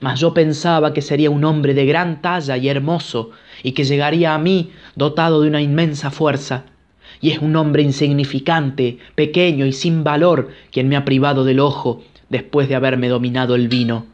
Mas 0.00 0.20
yo 0.20 0.32
pensaba 0.32 0.94
que 0.94 1.02
sería 1.02 1.28
un 1.28 1.44
hombre 1.44 1.74
de 1.74 1.84
gran 1.84 2.22
talla 2.22 2.56
y 2.56 2.66
hermoso 2.66 3.30
y 3.62 3.72
que 3.72 3.84
llegaría 3.84 4.34
a 4.34 4.38
mí 4.38 4.70
dotado 4.94 5.42
de 5.42 5.48
una 5.48 5.60
inmensa 5.60 6.10
fuerza. 6.10 6.64
Y 7.20 7.28
es 7.28 7.40
un 7.40 7.56
hombre 7.56 7.82
insignificante, 7.82 9.00
pequeño 9.14 9.66
y 9.66 9.74
sin 9.74 10.02
valor 10.02 10.48
quien 10.72 10.88
me 10.88 10.96
ha 10.96 11.04
privado 11.04 11.44
del 11.44 11.60
ojo 11.60 12.02
después 12.30 12.70
de 12.70 12.74
haberme 12.74 13.10
dominado 13.10 13.54
el 13.54 13.68
vino. 13.68 14.06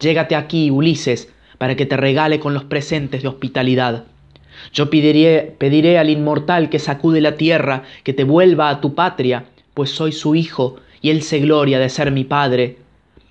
Llégate 0.00 0.36
aquí, 0.36 0.70
Ulises, 0.70 1.32
para 1.60 1.76
que 1.76 1.84
te 1.84 1.98
regale 1.98 2.40
con 2.40 2.54
los 2.54 2.64
presentes 2.64 3.20
de 3.20 3.28
hospitalidad. 3.28 4.04
Yo 4.72 4.88
pediré, 4.88 5.54
pediré 5.58 5.98
al 5.98 6.08
inmortal 6.08 6.70
que 6.70 6.78
sacude 6.78 7.20
la 7.20 7.36
tierra 7.36 7.82
que 8.02 8.14
te 8.14 8.24
vuelva 8.24 8.70
a 8.70 8.80
tu 8.80 8.94
patria, 8.94 9.44
pues 9.74 9.90
soy 9.90 10.12
su 10.12 10.34
hijo 10.34 10.76
y 11.02 11.10
él 11.10 11.20
se 11.20 11.38
gloria 11.38 11.78
de 11.78 11.90
ser 11.90 12.12
mi 12.12 12.24
padre, 12.24 12.78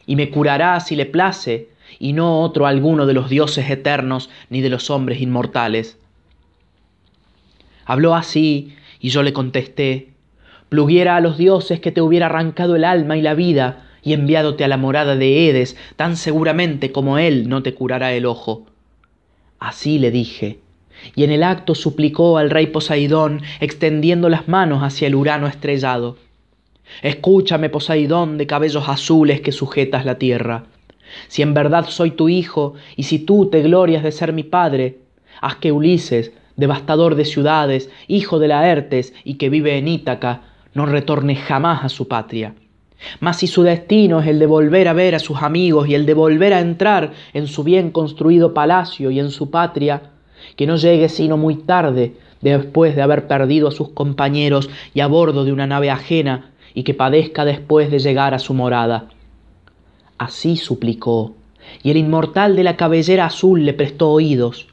y 0.05 0.15
me 0.15 0.29
curará 0.29 0.79
si 0.79 0.95
le 0.95 1.07
place, 1.07 1.69
y 1.97 2.13
no 2.13 2.41
otro 2.41 2.67
alguno 2.67 3.07
de 3.07 3.15
los 3.15 3.31
dioses 3.31 3.67
eternos 3.67 4.29
ni 4.51 4.61
de 4.61 4.69
los 4.69 4.91
hombres 4.91 5.21
inmortales. 5.21 5.97
Habló 7.83 8.13
así, 8.13 8.75
y 8.99 9.09
yo 9.09 9.23
le 9.23 9.33
contesté, 9.33 10.09
pluguiera 10.69 11.15
a 11.15 11.19
los 11.19 11.39
dioses 11.39 11.79
que 11.79 11.91
te 11.91 12.01
hubiera 12.01 12.27
arrancado 12.27 12.75
el 12.75 12.83
alma 12.83 13.17
y 13.17 13.23
la 13.23 13.33
vida, 13.33 13.88
y 14.03 14.13
enviádote 14.13 14.63
a 14.63 14.67
la 14.67 14.77
morada 14.77 15.15
de 15.15 15.49
Edes, 15.49 15.75
tan 15.95 16.17
seguramente 16.17 16.91
como 16.91 17.17
él 17.17 17.49
no 17.49 17.63
te 17.63 17.73
curará 17.73 18.13
el 18.13 18.25
ojo. 18.25 18.65
Así 19.59 19.99
le 19.99 20.11
dije, 20.11 20.59
y 21.15 21.23
en 21.23 21.31
el 21.31 21.43
acto 21.43 21.75
suplicó 21.75 22.37
al 22.37 22.49
rey 22.49 22.67
Poseidón, 22.67 23.41
extendiendo 23.59 24.29
las 24.29 24.47
manos 24.47 24.83
hacia 24.83 25.07
el 25.07 25.15
Urano 25.15 25.47
estrellado. 25.47 26.17
Escúchame, 27.01 27.69
Poseidón, 27.69 28.37
de 28.37 28.47
cabellos 28.47 28.89
azules 28.89 29.41
que 29.41 29.51
sujetas 29.51 30.05
la 30.05 30.17
tierra. 30.17 30.65
Si 31.27 31.41
en 31.41 31.53
verdad 31.53 31.85
soy 31.89 32.11
tu 32.11 32.29
hijo, 32.29 32.75
y 32.95 33.03
si 33.03 33.19
tú 33.19 33.49
te 33.49 33.61
glorias 33.61 34.03
de 34.03 34.11
ser 34.11 34.33
mi 34.33 34.43
padre, 34.43 34.99
haz 35.41 35.55
que 35.55 35.71
Ulises, 35.71 36.31
devastador 36.55 37.15
de 37.15 37.25
ciudades, 37.25 37.89
hijo 38.07 38.39
de 38.39 38.49
Laertes 38.49 39.13
y 39.23 39.35
que 39.35 39.49
vive 39.49 39.77
en 39.77 39.87
Ítaca, 39.87 40.41
no 40.73 40.85
retorne 40.85 41.35
jamás 41.35 41.83
a 41.83 41.89
su 41.89 42.07
patria. 42.07 42.53
Mas 43.19 43.37
si 43.37 43.47
su 43.47 43.63
destino 43.63 44.19
es 44.19 44.27
el 44.27 44.39
de 44.39 44.45
volver 44.45 44.87
a 44.87 44.93
ver 44.93 45.15
a 45.15 45.19
sus 45.19 45.41
amigos 45.41 45.87
y 45.87 45.95
el 45.95 46.05
de 46.05 46.13
volver 46.13 46.53
a 46.53 46.59
entrar 46.59 47.13
en 47.33 47.47
su 47.47 47.63
bien 47.63 47.91
construido 47.91 48.53
palacio 48.53 49.11
y 49.11 49.19
en 49.19 49.31
su 49.31 49.49
patria, 49.49 50.11
que 50.55 50.67
no 50.67 50.75
llegue 50.75 51.09
sino 51.09 51.37
muy 51.37 51.55
tarde, 51.55 52.13
después 52.41 52.95
de 52.95 53.01
haber 53.01 53.27
perdido 53.27 53.67
a 53.67 53.71
sus 53.71 53.89
compañeros 53.89 54.69
y 54.93 55.01
a 55.01 55.07
bordo 55.07 55.45
de 55.45 55.53
una 55.53 55.67
nave 55.67 55.89
ajena, 55.89 56.51
y 56.73 56.83
que 56.83 56.93
padezca 56.93 57.45
después 57.45 57.89
de 57.91 57.99
llegar 57.99 58.33
a 58.33 58.39
su 58.39 58.53
morada. 58.53 59.09
Así 60.17 60.57
suplicó, 60.57 61.33
y 61.83 61.91
el 61.91 61.97
inmortal 61.97 62.55
de 62.55 62.63
la 62.63 62.75
cabellera 62.75 63.25
azul 63.25 63.65
le 63.65 63.73
prestó 63.73 64.11
oídos. 64.11 64.67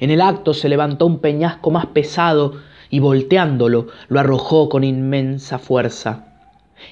En 0.00 0.10
el 0.10 0.20
acto 0.20 0.54
se 0.54 0.68
levantó 0.68 1.06
un 1.06 1.18
peñasco 1.18 1.70
más 1.70 1.86
pesado 1.86 2.54
y 2.90 2.98
volteándolo 2.98 3.88
lo 4.08 4.20
arrojó 4.20 4.68
con 4.68 4.84
inmensa 4.84 5.58
fuerza. 5.58 6.31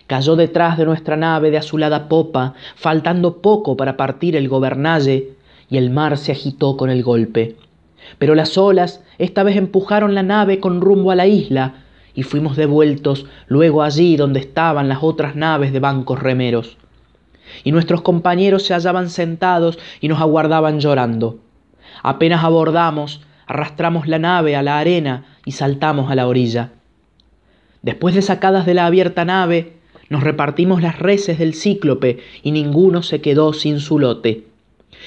Cayó 0.06 0.36
detrás 0.36 0.78
de 0.78 0.84
nuestra 0.84 1.16
nave 1.16 1.50
de 1.50 1.58
azulada 1.58 2.08
popa, 2.08 2.54
faltando 2.76 3.38
poco 3.42 3.76
para 3.76 3.96
partir 3.96 4.36
el 4.36 4.48
gobernalle, 4.48 5.34
y 5.68 5.76
el 5.76 5.90
mar 5.90 6.18
se 6.18 6.32
agitó 6.32 6.76
con 6.76 6.90
el 6.90 7.02
golpe. 7.02 7.56
Pero 8.18 8.34
las 8.34 8.58
olas 8.58 9.02
esta 9.18 9.42
vez 9.42 9.56
empujaron 9.56 10.14
la 10.14 10.22
nave 10.22 10.60
con 10.60 10.80
rumbo 10.80 11.10
a 11.10 11.14
la 11.14 11.26
isla, 11.26 11.84
y 12.14 12.22
fuimos 12.22 12.56
devueltos 12.56 13.26
luego 13.46 13.82
allí 13.82 14.16
donde 14.16 14.40
estaban 14.40 14.88
las 14.88 15.02
otras 15.02 15.36
naves 15.36 15.72
de 15.72 15.80
bancos 15.80 16.18
remeros. 16.18 16.76
Y 17.64 17.72
nuestros 17.72 18.02
compañeros 18.02 18.64
se 18.64 18.74
hallaban 18.74 19.10
sentados 19.10 19.78
y 20.00 20.08
nos 20.08 20.20
aguardaban 20.20 20.80
llorando. 20.80 21.38
Apenas 22.02 22.44
abordamos, 22.44 23.22
arrastramos 23.46 24.06
la 24.06 24.18
nave 24.18 24.56
a 24.56 24.62
la 24.62 24.78
arena 24.78 25.24
y 25.44 25.52
saltamos 25.52 26.10
a 26.10 26.14
la 26.14 26.26
orilla. 26.26 26.70
Después 27.82 28.14
de 28.14 28.22
sacadas 28.22 28.66
de 28.66 28.74
la 28.74 28.86
abierta 28.86 29.24
nave, 29.24 29.79
nos 30.10 30.24
repartimos 30.24 30.82
las 30.82 30.98
reses 30.98 31.38
del 31.38 31.54
cíclope 31.54 32.18
y 32.42 32.50
ninguno 32.50 33.02
se 33.02 33.20
quedó 33.20 33.52
sin 33.52 33.78
su 33.78 34.00
lote. 34.00 34.44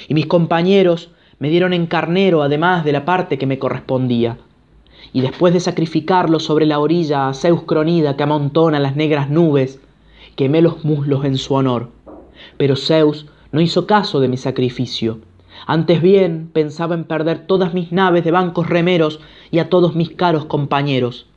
Y 0.08 0.14
mis 0.14 0.26
compañeros 0.26 1.12
me 1.40 1.50
dieron 1.50 1.74
en 1.74 1.88
carnero 1.88 2.42
además 2.42 2.86
de 2.86 2.94
la 2.94 3.04
parte 3.04 3.38
que 3.38 3.46
me 3.46 3.60
correspondía. 3.60 4.38
Y 5.12 5.20
después 5.20 5.54
de 5.54 5.60
sacrificarlo 5.60 6.40
sobre 6.40 6.66
la 6.66 6.80
orilla 6.80 7.28
a 7.28 7.34
Zeus 7.34 7.64
Cronida 7.64 8.16
que 8.16 8.24
amontona 8.24 8.80
las 8.80 8.96
negras 8.96 9.30
nubes, 9.30 9.82
quemé 10.38 10.62
los 10.62 10.86
muslos 10.86 11.26
en 11.26 11.38
su 11.38 11.54
honor. 11.54 11.90
Pero 12.56 12.78
Zeus 12.78 13.28
no 13.52 13.60
hizo 13.60 13.86
caso 13.86 14.22
de 14.22 14.30
mi 14.30 14.38
sacrificio. 14.38 15.20
Antes 15.68 16.02
bien 16.02 16.50
pensaba 16.52 16.96
en 16.96 17.04
perder 17.04 17.46
todas 17.46 17.74
mis 17.74 17.92
naves 17.92 18.24
de 18.24 18.32
bancos 18.32 18.70
remeros 18.70 19.20
y 19.52 19.60
a 19.60 19.70
todos 19.70 19.96
mis 19.96 20.12
caros 20.12 20.46
compañeros 20.46 21.28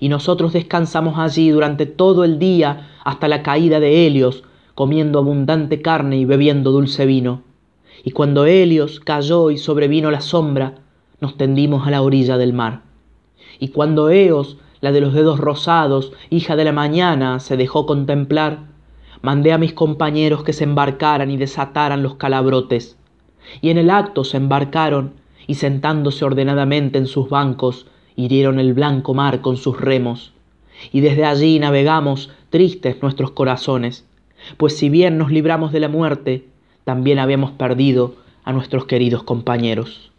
y 0.00 0.08
nosotros 0.08 0.52
descansamos 0.52 1.18
allí 1.18 1.50
durante 1.50 1.86
todo 1.86 2.24
el 2.24 2.38
día 2.38 2.88
hasta 3.04 3.28
la 3.28 3.42
caída 3.42 3.80
de 3.80 4.06
Helios, 4.06 4.44
comiendo 4.74 5.18
abundante 5.18 5.82
carne 5.82 6.18
y 6.18 6.24
bebiendo 6.24 6.70
dulce 6.70 7.06
vino. 7.06 7.42
Y 8.04 8.12
cuando 8.12 8.46
Helios 8.46 9.00
cayó 9.00 9.50
y 9.50 9.58
sobrevino 9.58 10.10
la 10.10 10.20
sombra, 10.20 10.76
nos 11.20 11.36
tendimos 11.36 11.86
a 11.86 11.90
la 11.90 12.02
orilla 12.02 12.38
del 12.38 12.52
mar. 12.52 12.82
Y 13.58 13.68
cuando 13.68 14.10
Eos, 14.10 14.58
la 14.80 14.92
de 14.92 15.00
los 15.00 15.14
dedos 15.14 15.40
rosados, 15.40 16.12
hija 16.30 16.54
de 16.54 16.64
la 16.64 16.72
mañana, 16.72 17.40
se 17.40 17.56
dejó 17.56 17.86
contemplar, 17.86 18.66
mandé 19.20 19.52
a 19.52 19.58
mis 19.58 19.72
compañeros 19.72 20.44
que 20.44 20.52
se 20.52 20.64
embarcaran 20.64 21.30
y 21.30 21.36
desataran 21.36 22.02
los 22.02 22.14
calabrotes. 22.14 22.96
Y 23.60 23.70
en 23.70 23.78
el 23.78 23.90
acto 23.90 24.22
se 24.22 24.36
embarcaron, 24.36 25.14
y 25.48 25.54
sentándose 25.54 26.24
ordenadamente 26.24 26.98
en 26.98 27.06
sus 27.06 27.28
bancos, 27.28 27.86
hirieron 28.18 28.58
el 28.58 28.74
blanco 28.74 29.14
mar 29.14 29.40
con 29.40 29.56
sus 29.56 29.80
remos, 29.80 30.32
y 30.92 31.00
desde 31.00 31.24
allí 31.24 31.58
navegamos 31.60 32.30
tristes 32.50 33.00
nuestros 33.00 33.30
corazones, 33.30 34.04
pues 34.56 34.76
si 34.76 34.88
bien 34.88 35.18
nos 35.18 35.30
libramos 35.30 35.70
de 35.72 35.78
la 35.78 35.88
muerte, 35.88 36.44
también 36.82 37.20
habíamos 37.20 37.52
perdido 37.52 38.16
a 38.42 38.52
nuestros 38.52 38.86
queridos 38.86 39.22
compañeros. 39.22 40.10